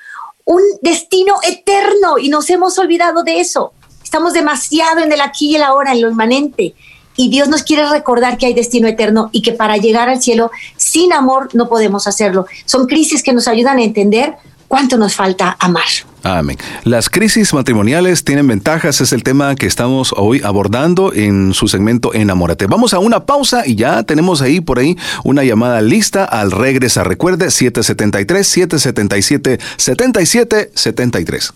[0.43, 3.71] un destino eterno y nos hemos olvidado de eso.
[4.03, 6.73] Estamos demasiado en el aquí y el ahora, en lo inmanente.
[7.15, 10.49] Y Dios nos quiere recordar que hay destino eterno y que para llegar al cielo
[10.77, 12.47] sin amor no podemos hacerlo.
[12.65, 14.35] Son crisis que nos ayudan a entender
[14.73, 15.83] cuánto nos falta amar.
[16.23, 16.57] Amén.
[16.83, 22.11] Las crisis matrimoniales tienen ventajas, es el tema que estamos hoy abordando en su segmento
[22.15, 22.65] Enamórate.
[22.65, 27.07] Vamos a una pausa y ya tenemos ahí por ahí una llamada lista al regresar.
[27.07, 31.53] Recuerde 773 777 7773.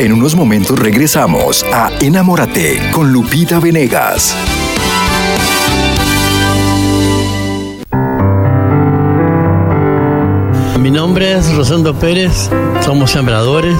[0.00, 4.36] En unos momentos regresamos a Enamórate con Lupita Venegas.
[10.80, 12.48] Mi nombre es Rosendo Pérez,
[12.82, 13.76] somos sembradores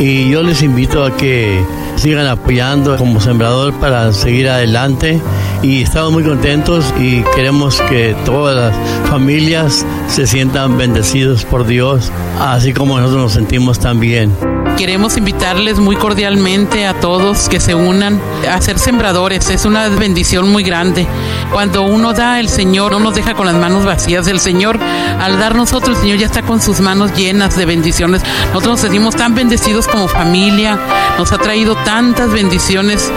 [0.00, 5.20] y yo les invito a que sigan apoyando como sembrador para seguir adelante
[5.62, 12.10] y estamos muy contentos y queremos que todas las familias se sientan bendecidos por Dios,
[12.40, 14.32] así como nosotros nos sentimos también.
[14.76, 19.48] Queremos invitarles muy cordialmente a todos que se unan a ser sembradores.
[19.50, 21.06] Es una bendición muy grande.
[21.52, 24.26] Cuando uno da, el Señor no nos deja con las manos vacías.
[24.26, 24.78] El Señor,
[25.20, 28.22] al dar nosotros, el Señor ya está con sus manos llenas de bendiciones.
[28.48, 30.78] Nosotros nos sentimos tan bendecidos como familia.
[31.16, 33.10] Nos ha traído tantas bendiciones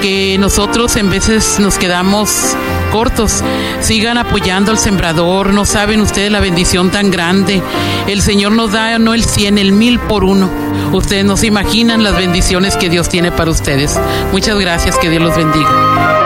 [0.00, 2.56] que nosotros en veces nos quedamos
[2.90, 3.44] cortos.
[3.80, 5.52] Sigan apoyando al sembrador.
[5.52, 7.62] No saben ustedes la bendición tan grande.
[8.08, 10.71] El Señor nos da no el cien, el mil por uno.
[10.92, 13.98] Ustedes no se imaginan las bendiciones que Dios tiene para ustedes.
[14.30, 16.22] Muchas gracias, que Dios los bendiga.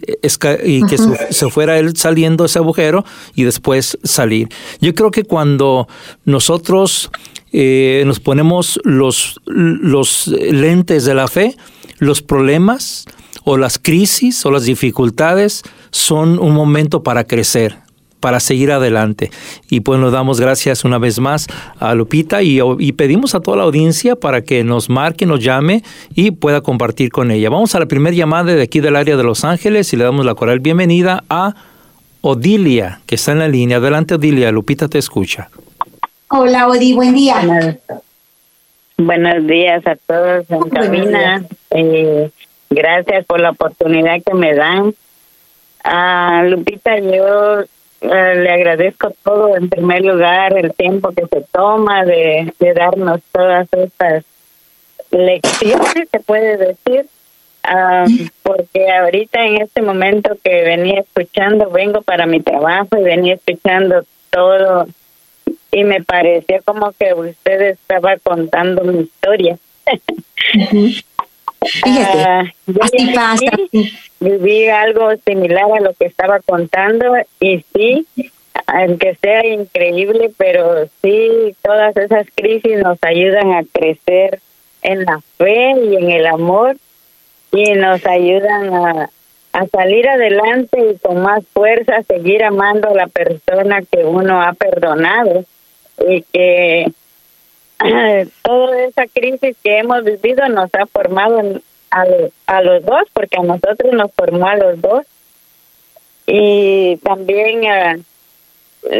[0.64, 0.99] y que
[1.31, 4.49] se fuera él saliendo ese agujero y después salir.
[4.83, 5.88] Yo creo que cuando
[6.27, 7.11] nosotros
[7.53, 11.57] eh, nos ponemos los, los lentes de la fe,
[11.99, 13.07] los problemas
[13.45, 17.79] o las crisis o las dificultades son un momento para crecer.
[18.20, 19.30] Para seguir adelante.
[19.68, 21.46] Y pues nos damos gracias una vez más
[21.78, 25.83] a Lupita y, y, pedimos a toda la audiencia para que nos marque, nos llame
[26.14, 27.50] y pueda compartir con ella.
[27.50, 30.24] Vamos a la primera llamada de aquí del área de Los Ángeles y le damos
[30.24, 31.54] la cordial bienvenida a
[32.20, 33.78] Odilia, que está en la línea.
[33.78, 34.52] Adelante, Odilia.
[34.52, 35.48] Lupita te escucha.
[36.28, 36.92] Hola, Odi.
[36.92, 37.78] Buen día.
[38.96, 41.42] Buenos, días a todos en cabina.
[41.70, 42.30] Eh,
[42.68, 44.94] gracias por la oportunidad que me dan.
[45.83, 47.64] A Lupita, yo
[48.00, 49.56] le agradezco todo.
[49.56, 54.24] En primer lugar, el tiempo que se toma de, de darnos todas estas
[55.10, 57.06] lecciones, se puede decir.
[57.62, 58.06] Ah,
[58.42, 64.02] porque ahorita en este momento que venía escuchando, vengo para mi trabajo y venía escuchando
[64.30, 64.86] todo
[65.72, 69.58] y me pareció como que usted estaba contando mi historia.
[71.85, 72.44] Ah,
[72.81, 73.44] así pasa.
[74.20, 78.07] Viví algo similar a lo que estaba contando y sí,
[78.66, 84.40] aunque sea increíble, pero sí, todas esas crisis nos ayudan a crecer
[84.83, 86.77] en la fe y en el amor
[87.53, 89.11] y nos ayudan a,
[89.53, 94.53] a salir adelante y con más fuerza seguir amando a la persona que uno ha
[94.55, 95.44] perdonado
[96.09, 96.92] y que
[98.43, 102.05] toda esa crisis que hemos vivido nos ha formado a,
[102.47, 105.07] a los dos, porque a nosotros nos formó a los dos.
[106.27, 108.03] Y también eh,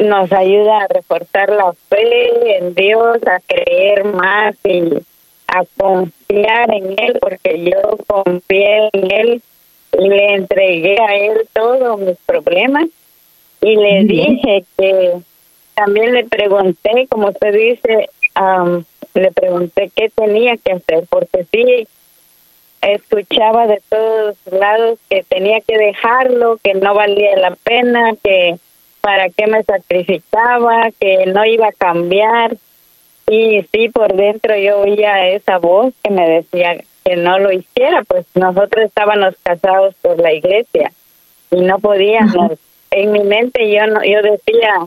[0.05, 4.99] nos ayuda a reforzar la fe en Dios, a creer más y
[5.47, 9.43] a confiar en Él, porque yo confié en Él
[9.99, 12.87] y le entregué a Él todos mis problemas
[13.61, 15.15] y le dije que
[15.75, 18.09] también le pregunté, como usted dice,
[19.15, 21.87] le pregunté qué tenía que hacer, porque sí
[22.81, 28.57] escuchaba de todos lados que tenía que dejarlo, que no valía la pena, que
[29.01, 32.57] para qué me sacrificaba, que no iba a cambiar.
[33.29, 38.03] Y sí, por dentro yo oía esa voz que me decía que no lo hiciera,
[38.05, 40.93] pues nosotros estábamos casados por la iglesia
[41.51, 42.53] y no podíamos.
[42.91, 44.87] En mi mente yo no, yo decía,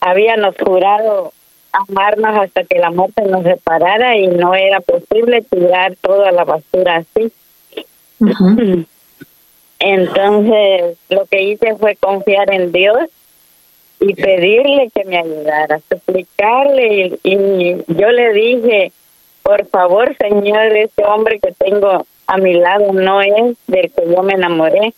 [0.00, 1.32] habíamos jurado
[1.72, 6.96] amarnos hasta que la muerte nos separara y no era posible tirar toda la basura
[6.96, 7.32] así.
[9.78, 13.08] Entonces, lo que hice fue confiar en Dios
[14.00, 18.92] y pedirle que me ayudara, suplicarle y, y yo le dije,
[19.42, 24.22] por favor, Señor, este hombre que tengo a mi lado no es del que yo
[24.22, 24.94] me enamoré,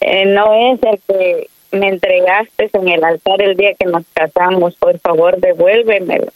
[0.00, 4.74] eh, no es el que me entregaste en el altar el día que nos casamos,
[4.76, 6.32] por favor devuélvemelo.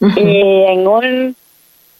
[0.00, 1.36] Y en un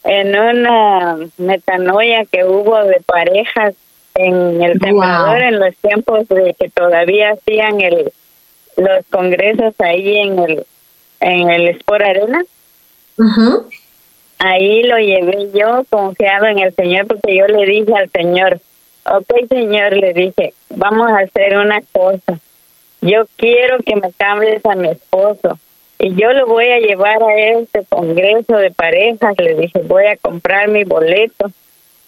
[0.05, 3.74] en una metanoia que hubo de parejas
[4.14, 5.35] en el wow.
[5.35, 8.12] en los tiempos de que todavía hacían el
[8.77, 10.66] los congresos ahí en el
[11.20, 12.42] en el Sport Arena.
[14.38, 18.61] Ahí lo llevé yo confiado en el Señor porque yo le dije al Señor,
[19.04, 22.38] ok señor, le dije, vamos a hacer una cosa.
[23.00, 25.58] Yo quiero que me cambies a mi esposo
[25.98, 29.34] y yo lo voy a llevar a este congreso de parejas.
[29.38, 31.50] Le dije, voy a comprar mi boleto,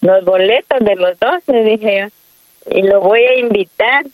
[0.01, 4.05] los boletos de los dos, le dije yo, y lo voy a invitar.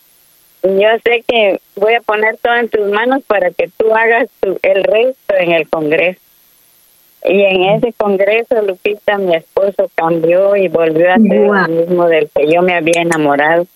[0.62, 4.84] Yo sé que voy a poner todo en tus manos para que tú hagas el
[4.84, 6.20] resto en el congreso.
[7.28, 12.30] Y en ese congreso, Lupita, mi esposo cambió y volvió a ser el mismo del
[12.32, 13.66] que yo me había enamorado.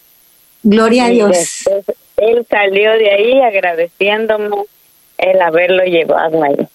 [0.62, 1.64] Gloria a Dios.
[2.16, 4.56] él salió de ahí agradeciéndome
[5.18, 6.68] el haberlo llevado ahí.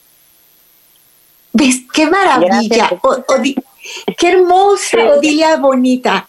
[1.53, 1.81] ¿Ves?
[1.93, 2.89] ¡Qué maravilla!
[4.17, 6.27] ¡Qué hermosa, Odilia bonita!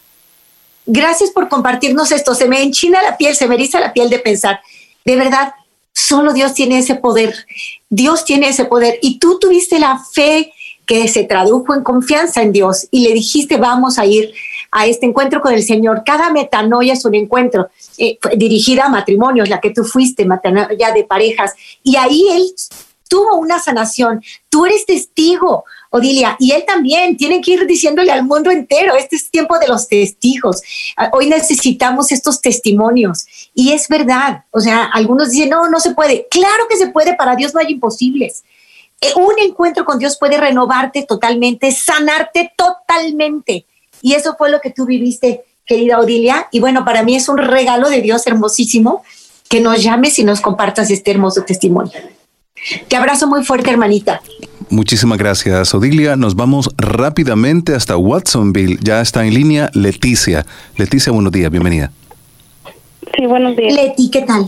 [0.85, 2.35] Gracias por compartirnos esto.
[2.37, 4.61] Se me enchina la piel, se me eriza la piel de pensar.
[5.05, 5.53] De verdad,
[5.97, 7.35] Solo Dios tiene ese poder.
[7.89, 8.99] Dios tiene ese poder.
[9.01, 10.53] Y tú tuviste la fe
[10.85, 14.31] que se tradujo en confianza en Dios y le dijiste, vamos a ir
[14.71, 16.03] a este encuentro con el Señor.
[16.05, 21.05] Cada metanoia es un encuentro eh, dirigida a matrimonios, la que tú fuiste, metanoia de
[21.05, 21.55] parejas.
[21.83, 22.45] Y ahí Él
[23.09, 24.23] tuvo una sanación.
[24.51, 29.17] Tú eres testigo Odilia, y él también, tiene que ir diciéndole al mundo entero, este
[29.17, 30.63] es tiempo de los testigos,
[30.97, 35.95] ah, hoy necesitamos estos testimonios, y es verdad, o sea, algunos dicen, no, no se
[35.95, 38.45] puede, claro que se puede, para Dios no hay imposibles.
[39.01, 43.67] Eh, un encuentro con Dios puede renovarte totalmente, sanarte totalmente,
[44.03, 47.39] y eso fue lo que tú viviste, querida Odilia, y bueno, para mí es un
[47.39, 49.03] regalo de Dios hermosísimo
[49.49, 51.93] que nos llames y nos compartas este hermoso testimonio.
[52.89, 54.21] Te abrazo muy fuerte, hermanita.
[54.69, 56.17] Muchísimas gracias, Odilia.
[56.17, 58.79] Nos vamos rápidamente hasta Watsonville.
[58.83, 60.45] Ya está en línea Leticia.
[60.77, 61.93] Leticia, buenos días, bienvenida.
[63.17, 63.75] Sí, buenos días.
[63.75, 64.47] Leti, ¿qué tal?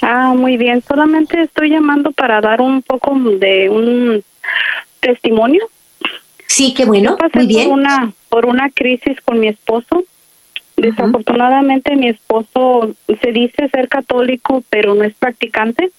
[0.00, 0.82] Ah, muy bien.
[0.86, 4.24] Solamente estoy llamando para dar un poco de un
[5.00, 5.68] testimonio.
[6.46, 7.10] Sí, qué bueno.
[7.10, 7.68] Yo pasé muy bien.
[7.68, 10.04] Por una, por una crisis con mi esposo.
[10.78, 15.90] Desafortunadamente mi esposo se dice ser católico, pero no es practicante.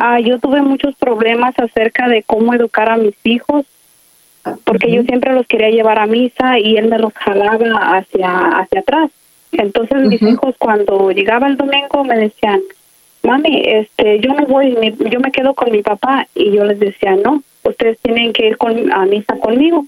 [0.00, 3.64] Ah, yo tuve muchos problemas acerca de cómo educar a mis hijos,
[4.64, 8.80] porque yo siempre los quería llevar a misa y él me los jalaba hacia, hacia
[8.80, 9.10] atrás.
[9.52, 12.60] Entonces mis hijos cuando llegaba el domingo me decían,
[13.22, 16.78] mami, este, yo me voy, mi- yo me quedo con mi papá y yo les
[16.78, 19.86] decía, no, ustedes tienen que ir con, a misa conmigo.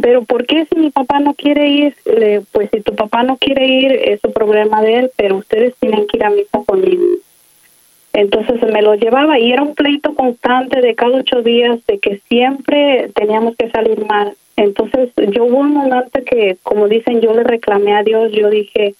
[0.00, 1.94] Pero ¿por qué si mi papá no quiere ir?
[2.06, 5.74] Le- pues si tu papá no quiere ir es un problema de él, pero ustedes
[5.78, 7.02] tienen que ir a misa conmigo.
[8.16, 12.18] Entonces me lo llevaba y era un pleito constante de cada ocho días de que
[12.30, 14.32] siempre teníamos que salir mal.
[14.56, 18.94] Entonces yo hubo un momento que, como dicen, yo le reclamé a Dios, yo dije,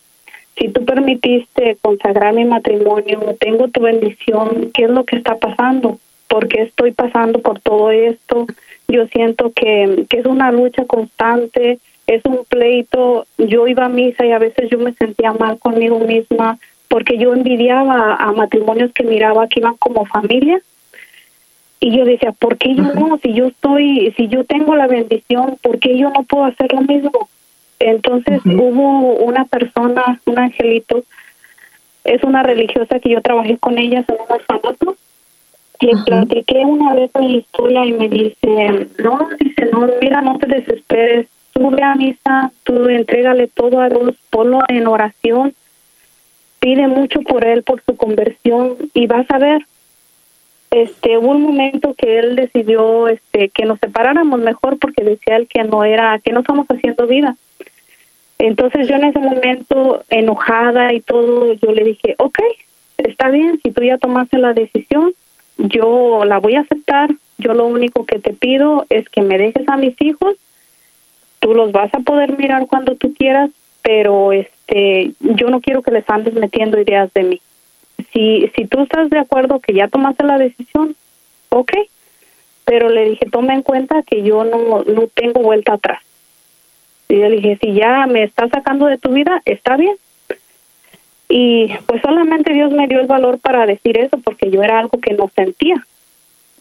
[0.58, 5.98] si tú permitiste consagrar mi matrimonio, tengo tu bendición, ¿qué es lo que está pasando?
[6.28, 8.44] ¿Por qué estoy pasando por todo esto?
[8.86, 13.24] Yo siento que, que es una lucha constante, es un pleito.
[13.38, 16.58] Yo iba a misa y a veces yo me sentía mal conmigo misma
[16.88, 20.60] porque yo envidiaba a matrimonios que miraba que iban como familia.
[21.78, 23.18] Y yo decía, ¿por qué yo no?
[23.22, 26.80] Si yo estoy, si yo tengo la bendición, ¿por qué yo no puedo hacer lo
[26.80, 27.28] mismo?
[27.78, 31.04] Entonces hubo una persona, un angelito,
[32.04, 34.96] es una religiosa que yo trabajé con ella en un orfanato.
[35.80, 40.46] Le platiqué una vez mi historia y me dice, no, dice, no, mira, no te
[40.46, 45.54] desesperes, ve a misa, tú entrégale todo a Dios, ponlo en oración,
[46.60, 49.66] pide mucho por él, por su conversión y vas a ver.
[50.70, 55.46] Este, hubo un momento que él decidió este que nos separáramos mejor porque decía él
[55.48, 57.36] que no era, que no estamos haciendo vida.
[58.38, 62.38] Entonces yo en ese momento, enojada y todo, yo le dije, ok,
[62.98, 65.12] está bien, si tú ya tomaste la decisión,
[65.56, 69.66] yo la voy a aceptar, yo lo único que te pido es que me dejes
[69.68, 70.36] a mis hijos,
[71.40, 73.50] tú los vas a poder mirar cuando tú quieras,
[73.86, 77.40] pero este, yo no quiero que les andes metiendo ideas de mí.
[78.12, 80.96] Si, si tú estás de acuerdo que ya tomaste la decisión,
[81.50, 81.70] ok,
[82.64, 86.02] pero le dije, toma en cuenta que yo no, no tengo vuelta atrás.
[87.08, 89.94] Y yo le dije, si ya me estás sacando de tu vida, está bien.
[91.28, 94.98] Y pues solamente Dios me dio el valor para decir eso porque yo era algo
[94.98, 95.86] que no sentía.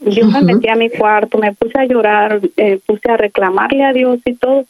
[0.01, 3.93] Yo me metí a mi cuarto, me puse a llorar, eh, puse a reclamarle a
[3.93, 4.65] Dios y todo.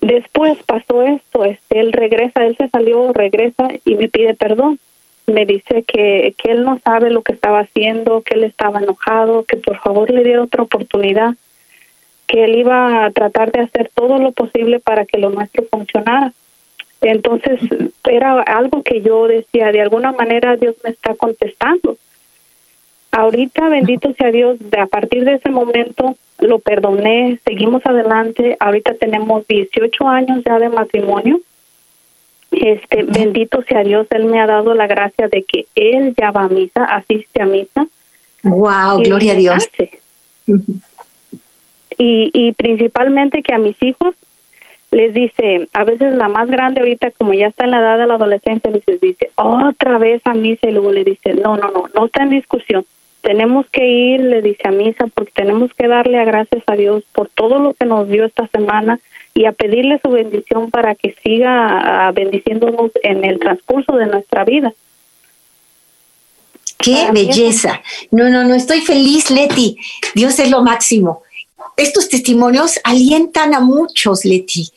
[0.00, 4.78] Después pasó esto, este, él regresa, él se salió, regresa y me pide perdón.
[5.26, 9.44] Me dice que, que él no sabe lo que estaba haciendo, que él estaba enojado,
[9.44, 11.34] que por favor le diera otra oportunidad,
[12.26, 16.32] que él iba a tratar de hacer todo lo posible para que lo nuestro funcionara.
[17.02, 17.60] Entonces
[18.04, 21.96] era algo que yo decía, de alguna manera Dios me está contestando.
[23.12, 28.56] Ahorita, bendito sea Dios, de a partir de ese momento lo perdoné, seguimos adelante.
[28.60, 31.40] Ahorita tenemos 18 años ya de matrimonio.
[32.52, 36.44] Este, bendito sea Dios, Él me ha dado la gracia de que Él ya va
[36.44, 37.86] a misa, asiste a misa.
[38.42, 39.68] Wow, gloria a Dios.
[41.98, 44.14] Y, y principalmente que a mis hijos
[44.90, 48.06] les dice, a veces la más grande ahorita, como ya está en la edad de
[48.06, 51.84] la adolescencia, les dice, otra vez a misa, y luego le dice, no, no, no,
[51.94, 52.84] no está en discusión.
[53.22, 57.04] Tenemos que ir, le dice a misa, porque tenemos que darle a gracias a Dios
[57.12, 58.98] por todo lo que nos dio esta semana
[59.34, 64.44] y a pedirle su bendición para que siga ah, bendiciéndonos en el transcurso de nuestra
[64.44, 64.72] vida.
[66.78, 67.82] Qué Para belleza.
[68.10, 69.76] No, no, no, estoy feliz, Leti.
[70.14, 71.22] Dios es lo máximo.
[71.76, 74.68] Estos testimonios alientan a muchos, Leti.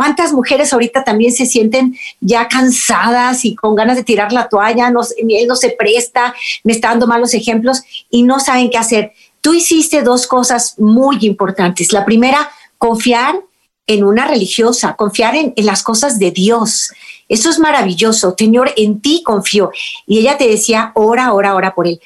[0.00, 4.88] ¿Cuántas mujeres ahorita también se sienten ya cansadas y con ganas de tirar la toalla?
[4.88, 6.34] No, él no se presta,
[6.64, 9.12] me está dando malos ejemplos y no saben qué hacer.
[9.42, 11.92] Tú hiciste dos cosas muy importantes.
[11.92, 13.40] La primera, confiar
[13.86, 16.90] en una religiosa, confiar en, en las cosas de Dios.
[17.28, 18.34] Eso es maravilloso.
[18.38, 19.70] Señor, en ti confío.
[20.06, 22.00] Y ella te decía, ora, ora, ora por él.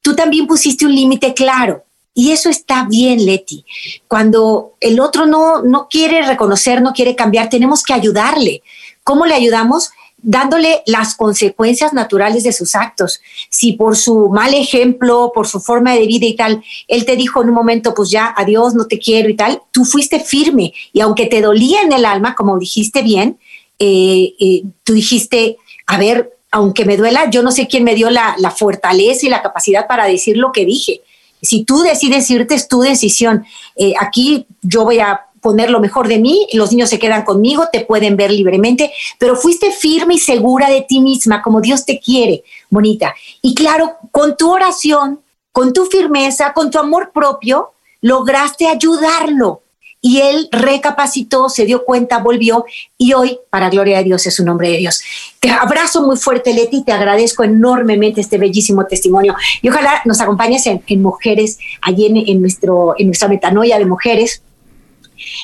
[0.00, 1.84] Tú también pusiste un límite claro.
[2.14, 3.64] Y eso está bien, Leti.
[4.06, 8.62] Cuando el otro no, no quiere reconocer, no quiere cambiar, tenemos que ayudarle.
[9.02, 9.90] ¿Cómo le ayudamos?
[10.16, 13.20] Dándole las consecuencias naturales de sus actos.
[13.50, 17.42] Si por su mal ejemplo, por su forma de vida y tal, él te dijo
[17.42, 20.72] en un momento, pues ya, adiós, no te quiero y tal, tú fuiste firme.
[20.92, 23.38] Y aunque te dolía en el alma, como dijiste bien,
[23.80, 25.56] eh, eh, tú dijiste,
[25.88, 29.28] a ver, aunque me duela, yo no sé quién me dio la, la fortaleza y
[29.28, 31.02] la capacidad para decir lo que dije.
[31.44, 33.44] Si tú decides irte, es tu decisión.
[33.76, 37.68] Eh, aquí yo voy a poner lo mejor de mí, los niños se quedan conmigo,
[37.70, 42.00] te pueden ver libremente, pero fuiste firme y segura de ti misma, como Dios te
[42.00, 43.14] quiere, bonita.
[43.42, 45.20] Y claro, con tu oración,
[45.52, 49.63] con tu firmeza, con tu amor propio, lograste ayudarlo
[50.06, 52.66] y él recapacitó, se dio cuenta, volvió
[52.98, 55.02] y hoy, para gloria de Dios, es un nombre de Dios.
[55.40, 59.34] Te abrazo muy fuerte, Leti, te agradezco enormemente este bellísimo testimonio.
[59.62, 64.42] Y ojalá nos acompañes en, mujeres, allí en, en, nuestro, en nuestra metanoia de mujeres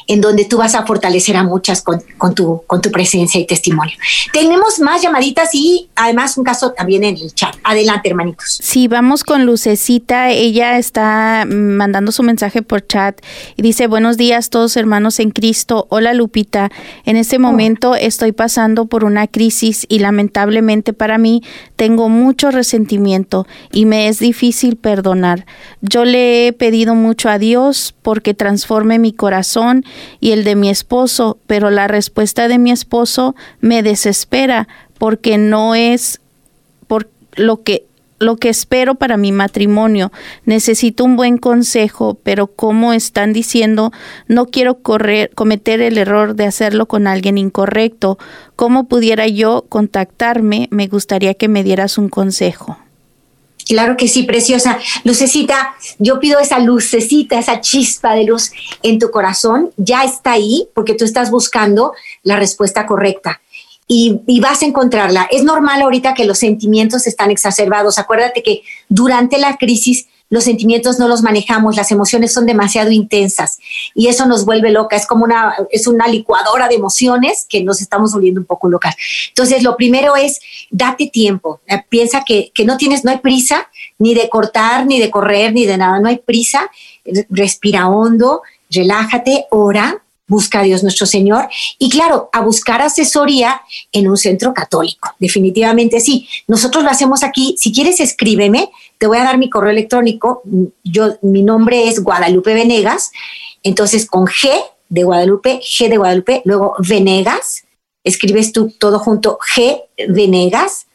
[0.06, 2.02] en donde tú vas a fortalecer a muchas con,
[2.34, 3.94] tu, con tu presencia y testimonio.
[4.32, 7.54] Tenemos más llamaditas y además un caso también en el chat.
[7.64, 8.58] Adelante, hermanitos.
[8.62, 10.30] Sí, vamos con Lucecita.
[10.30, 13.20] Ella está mandando su mensaje por chat
[13.56, 15.86] y dice, buenos días todos hermanos en Cristo.
[15.90, 16.70] Hola Lupita,
[17.04, 21.42] en este momento estoy pasando por una crisis y lamentablemente para mí
[21.76, 25.46] tengo mucho resentimiento y me es difícil perdonar.
[25.80, 29.59] Yo le he pedido mucho a Dios porque transforme mi corazón
[30.20, 35.74] y el de mi esposo, pero la respuesta de mi esposo me desespera porque no
[35.74, 36.20] es
[36.86, 37.84] por lo que
[38.20, 40.12] lo que espero para mi matrimonio.
[40.44, 43.92] Necesito un buen consejo, pero como están diciendo,
[44.28, 48.18] no quiero correr, cometer el error de hacerlo con alguien incorrecto.
[48.56, 50.68] ¿Cómo pudiera yo contactarme?
[50.70, 52.76] Me gustaría que me dieras un consejo.
[53.70, 54.80] Claro que sí, preciosa.
[55.04, 58.50] Lucecita, yo pido esa lucecita, esa chispa de luz
[58.82, 61.92] en tu corazón, ya está ahí porque tú estás buscando
[62.24, 63.40] la respuesta correcta.
[63.86, 65.28] Y, vas a encontrarla.
[65.30, 68.00] Es normal ahorita que los sentimientos están exacerbados.
[68.00, 73.58] Acuérdate que durante la crisis los sentimientos no los manejamos, las emociones son demasiado intensas
[73.94, 74.96] y eso nos vuelve loca.
[74.96, 78.94] Es como una, es una licuadora de emociones que nos estamos volviendo un poco locas.
[79.28, 81.60] Entonces, lo primero es date tiempo.
[81.66, 83.68] Eh, piensa que, que no tienes, no hay prisa
[83.98, 85.98] ni de cortar, ni de correr, ni de nada.
[85.98, 86.70] No hay prisa.
[87.28, 90.00] Respira hondo, relájate, ora,
[90.30, 95.12] busca a Dios nuestro Señor y claro, a buscar asesoría en un centro católico.
[95.18, 96.28] Definitivamente sí.
[96.46, 97.56] Nosotros lo hacemos aquí.
[97.58, 98.70] Si quieres, escríbeme.
[99.00, 100.42] Te voy a dar mi correo electrónico.
[100.84, 103.12] Yo, mi nombre es Guadalupe Venegas.
[103.62, 104.50] Entonces, con G
[104.90, 107.64] de Guadalupe, G de Guadalupe, luego Venegas.
[108.04, 110.86] Escribes tú todo junto, G Venegas.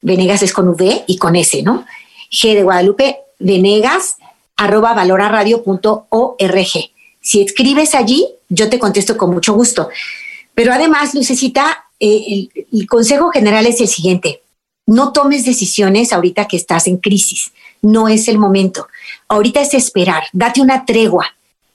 [0.00, 1.84] Venegas es con V y con S, ¿no?
[2.30, 4.16] G de Guadalupe, Venegas,
[4.56, 6.66] arroba valoraradio.org.
[7.20, 9.90] Si escribes allí, yo te contesto con mucho gusto.
[10.54, 14.40] Pero además, Lucecita, eh, el, consejo general es el siguiente.
[14.86, 17.52] No tomes decisiones ahorita que estás en crisis.
[17.82, 18.88] No es el momento.
[19.28, 20.24] Ahorita es esperar.
[20.32, 21.26] Date una tregua.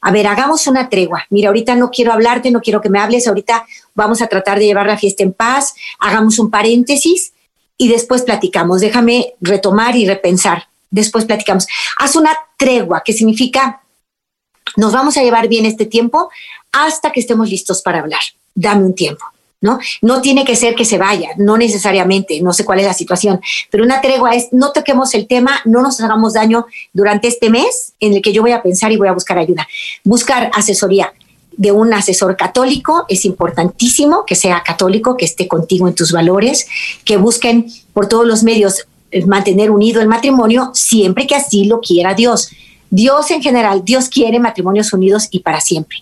[0.01, 1.25] A ver, hagamos una tregua.
[1.29, 3.27] Mira, ahorita no quiero hablarte, no quiero que me hables.
[3.27, 5.73] Ahorita vamos a tratar de llevar la fiesta en paz.
[5.99, 7.33] Hagamos un paréntesis
[7.77, 8.81] y después platicamos.
[8.81, 10.67] Déjame retomar y repensar.
[10.89, 11.67] Después platicamos.
[11.97, 13.81] Haz una tregua, que significa
[14.75, 16.29] nos vamos a llevar bien este tiempo
[16.71, 18.21] hasta que estemos listos para hablar.
[18.53, 19.25] Dame un tiempo.
[19.59, 19.79] ¿No?
[20.03, 23.41] No tiene que ser que se vaya, no necesariamente, no sé cuál es la situación,
[23.71, 27.93] pero una tregua es no toquemos el tema, no nos hagamos daño durante este mes
[27.99, 29.67] en el que yo voy a pensar y voy a buscar ayuda.
[30.03, 31.11] Buscar asesoría
[31.57, 36.67] de un asesor católico es importantísimo, que sea católico, que esté contigo en tus valores,
[37.03, 41.81] que busquen por todos los medios eh, mantener unido el matrimonio siempre que así lo
[41.81, 42.51] quiera Dios.
[42.89, 45.97] Dios en general, Dios quiere matrimonios unidos y para siempre,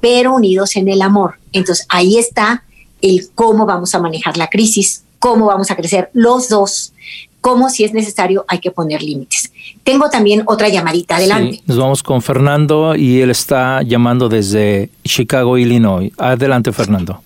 [0.00, 1.34] pero unidos en el amor.
[1.52, 2.64] Entonces ahí está
[3.02, 6.92] el cómo vamos a manejar la crisis, cómo vamos a crecer los dos,
[7.40, 9.52] cómo si es necesario hay que poner límites.
[9.84, 11.60] Tengo también otra llamadita, adelante.
[11.66, 16.12] nos vamos con Fernando y él está llamando desde Chicago, Illinois.
[16.18, 17.22] Adelante, Fernando.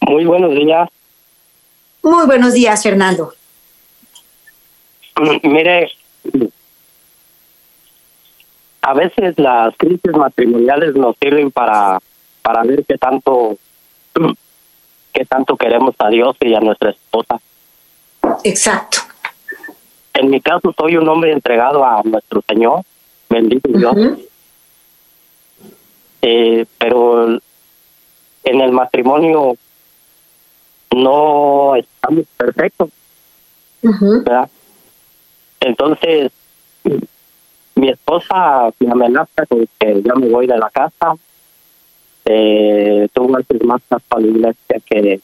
[0.00, 0.88] Muy buenos días.
[2.02, 3.32] Muy buenos días, Fernando.
[5.42, 5.90] Mire,
[8.82, 11.98] a veces las crisis matrimoniales nos sirven para
[12.42, 13.56] para ver qué tanto
[15.12, 17.40] qué tanto queremos a Dios y a nuestra esposa.
[18.42, 18.98] Exacto.
[20.12, 22.82] En mi caso soy un hombre entregado a nuestro Señor,
[23.28, 23.96] bendito Dios.
[26.22, 27.28] Eh, pero
[28.44, 29.56] en el matrimonio
[30.94, 32.90] no estamos perfectos.
[35.60, 36.32] Entonces,
[37.74, 41.14] mi esposa me amenaza con que ya me voy de la casa.
[42.26, 45.20] Eh, tuvo antes más para la iglesia que,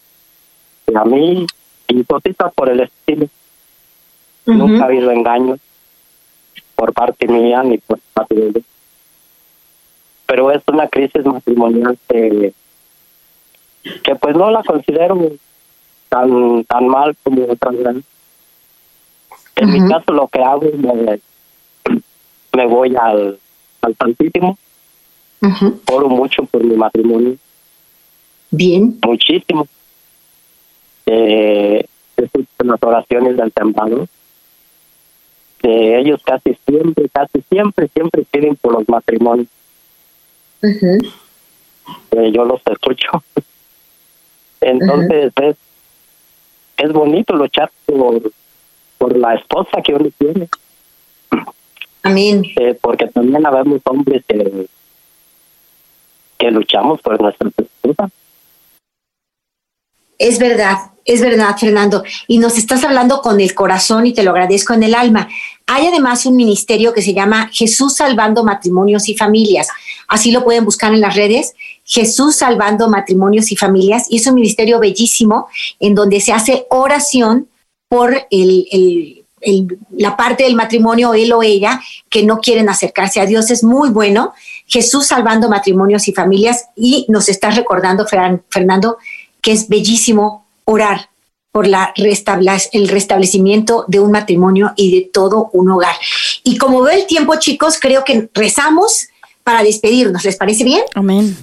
[0.94, 1.46] a mí.
[1.88, 3.26] Y cositas por el estilo.
[4.46, 5.56] Nunca ha habido engaño
[6.74, 8.60] por parte mía ni por parte de ella.
[10.26, 12.52] Pero es una crisis matrimonial que,
[14.02, 15.32] que pues no la considero
[16.08, 17.74] tan tan mal como otras
[19.56, 21.20] En mi caso lo que hago es
[22.52, 23.38] me voy al,
[23.82, 24.58] al Santísimo
[25.90, 27.36] Oro mucho por mi matrimonio.
[28.50, 28.98] Bien.
[29.02, 29.66] Muchísimo.
[31.06, 31.86] Eh,
[32.58, 34.06] las oraciones del temblado.
[35.62, 39.48] Eh, ellos casi siempre, casi siempre, siempre piden por los matrimonios.
[40.62, 43.22] Eh, yo los escucho.
[44.60, 45.56] Entonces es,
[46.76, 48.30] es bonito luchar por,
[48.98, 50.48] por la esposa que uno tiene.
[52.02, 52.44] Amén.
[52.56, 54.66] Eh, porque también habemos hombres que,
[56.40, 58.10] que luchamos por nuestra esposa.
[60.18, 62.02] Es verdad, es verdad, Fernando.
[62.26, 65.28] Y nos estás hablando con el corazón y te lo agradezco en el alma.
[65.66, 69.68] Hay además un ministerio que se llama Jesús Salvando Matrimonios y Familias.
[70.08, 71.54] Así lo pueden buscar en las redes.
[71.84, 74.06] Jesús Salvando Matrimonios y Familias.
[74.10, 77.48] Y es un ministerio bellísimo en donde se hace oración
[77.88, 79.19] por el,
[79.96, 83.50] la parte del matrimonio, él o ella, que no quieren acercarse a Dios.
[83.50, 84.32] Es muy bueno.
[84.66, 86.66] Jesús Salvando Matrimonios y Familias.
[86.76, 88.98] Y nos estás recordando, Fernando,
[89.40, 91.10] que es bellísimo orar
[91.52, 95.96] por la el restablecimiento de un matrimonio y de todo un hogar.
[96.44, 99.08] Y como veo el tiempo, chicos, creo que rezamos
[99.42, 100.24] para despedirnos.
[100.24, 100.82] ¿Les parece bien?
[100.94, 101.36] Amén.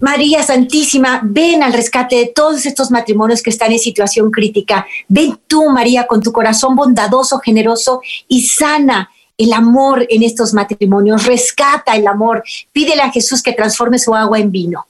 [0.00, 4.86] María Santísima, ven al rescate de todos estos matrimonios que están en situación crítica.
[5.08, 11.26] Ven tú, María, con tu corazón bondadoso, generoso y sana el amor en estos matrimonios.
[11.26, 12.44] Rescata el amor.
[12.72, 14.86] Pídele a Jesús que transforme su agua en vino.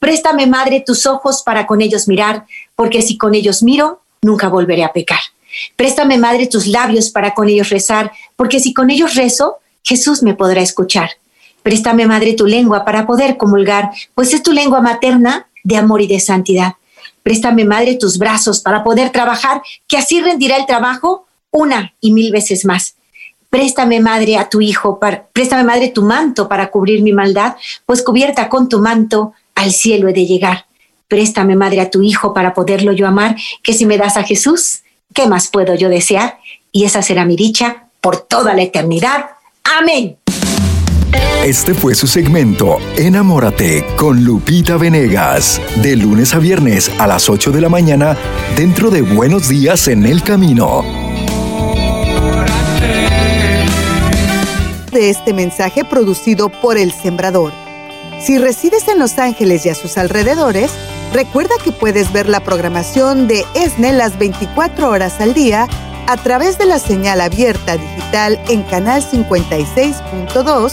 [0.00, 2.44] Préstame, Madre, tus ojos para con ellos mirar,
[2.74, 5.20] porque si con ellos miro, nunca volveré a pecar.
[5.76, 10.34] Préstame, Madre, tus labios para con ellos rezar, porque si con ellos rezo, Jesús me
[10.34, 11.10] podrá escuchar.
[11.62, 16.06] Préstame, Madre, tu lengua para poder comulgar, pues es tu lengua materna de amor y
[16.06, 16.74] de santidad.
[17.22, 22.32] Préstame, Madre, tus brazos para poder trabajar, que así rendirá el trabajo una y mil
[22.32, 22.94] veces más.
[23.50, 25.00] Préstame, Madre, a tu Hijo,
[25.32, 27.56] préstame, Madre, tu manto para cubrir mi maldad,
[27.86, 30.66] pues cubierta con tu manto al cielo he de llegar.
[31.08, 34.82] Préstame, Madre, a tu Hijo para poderlo yo amar, que si me das a Jesús,
[35.14, 36.38] ¿qué más puedo yo desear?
[36.72, 39.30] Y esa será mi dicha por toda la eternidad.
[39.64, 40.17] Amén.
[41.44, 47.52] Este fue su segmento Enamórate con Lupita Venegas, de lunes a viernes a las 8
[47.52, 48.16] de la mañana,
[48.56, 50.82] dentro de Buenos Días en el Camino.
[54.92, 57.52] De este mensaje producido por El Sembrador
[58.20, 60.72] si resides en Los Ángeles y a sus alrededores,
[61.12, 65.68] recuerda que puedes ver la programación de ESNE las 24 horas al día
[66.08, 70.72] a través de la señal abierta digital en Canal 56.2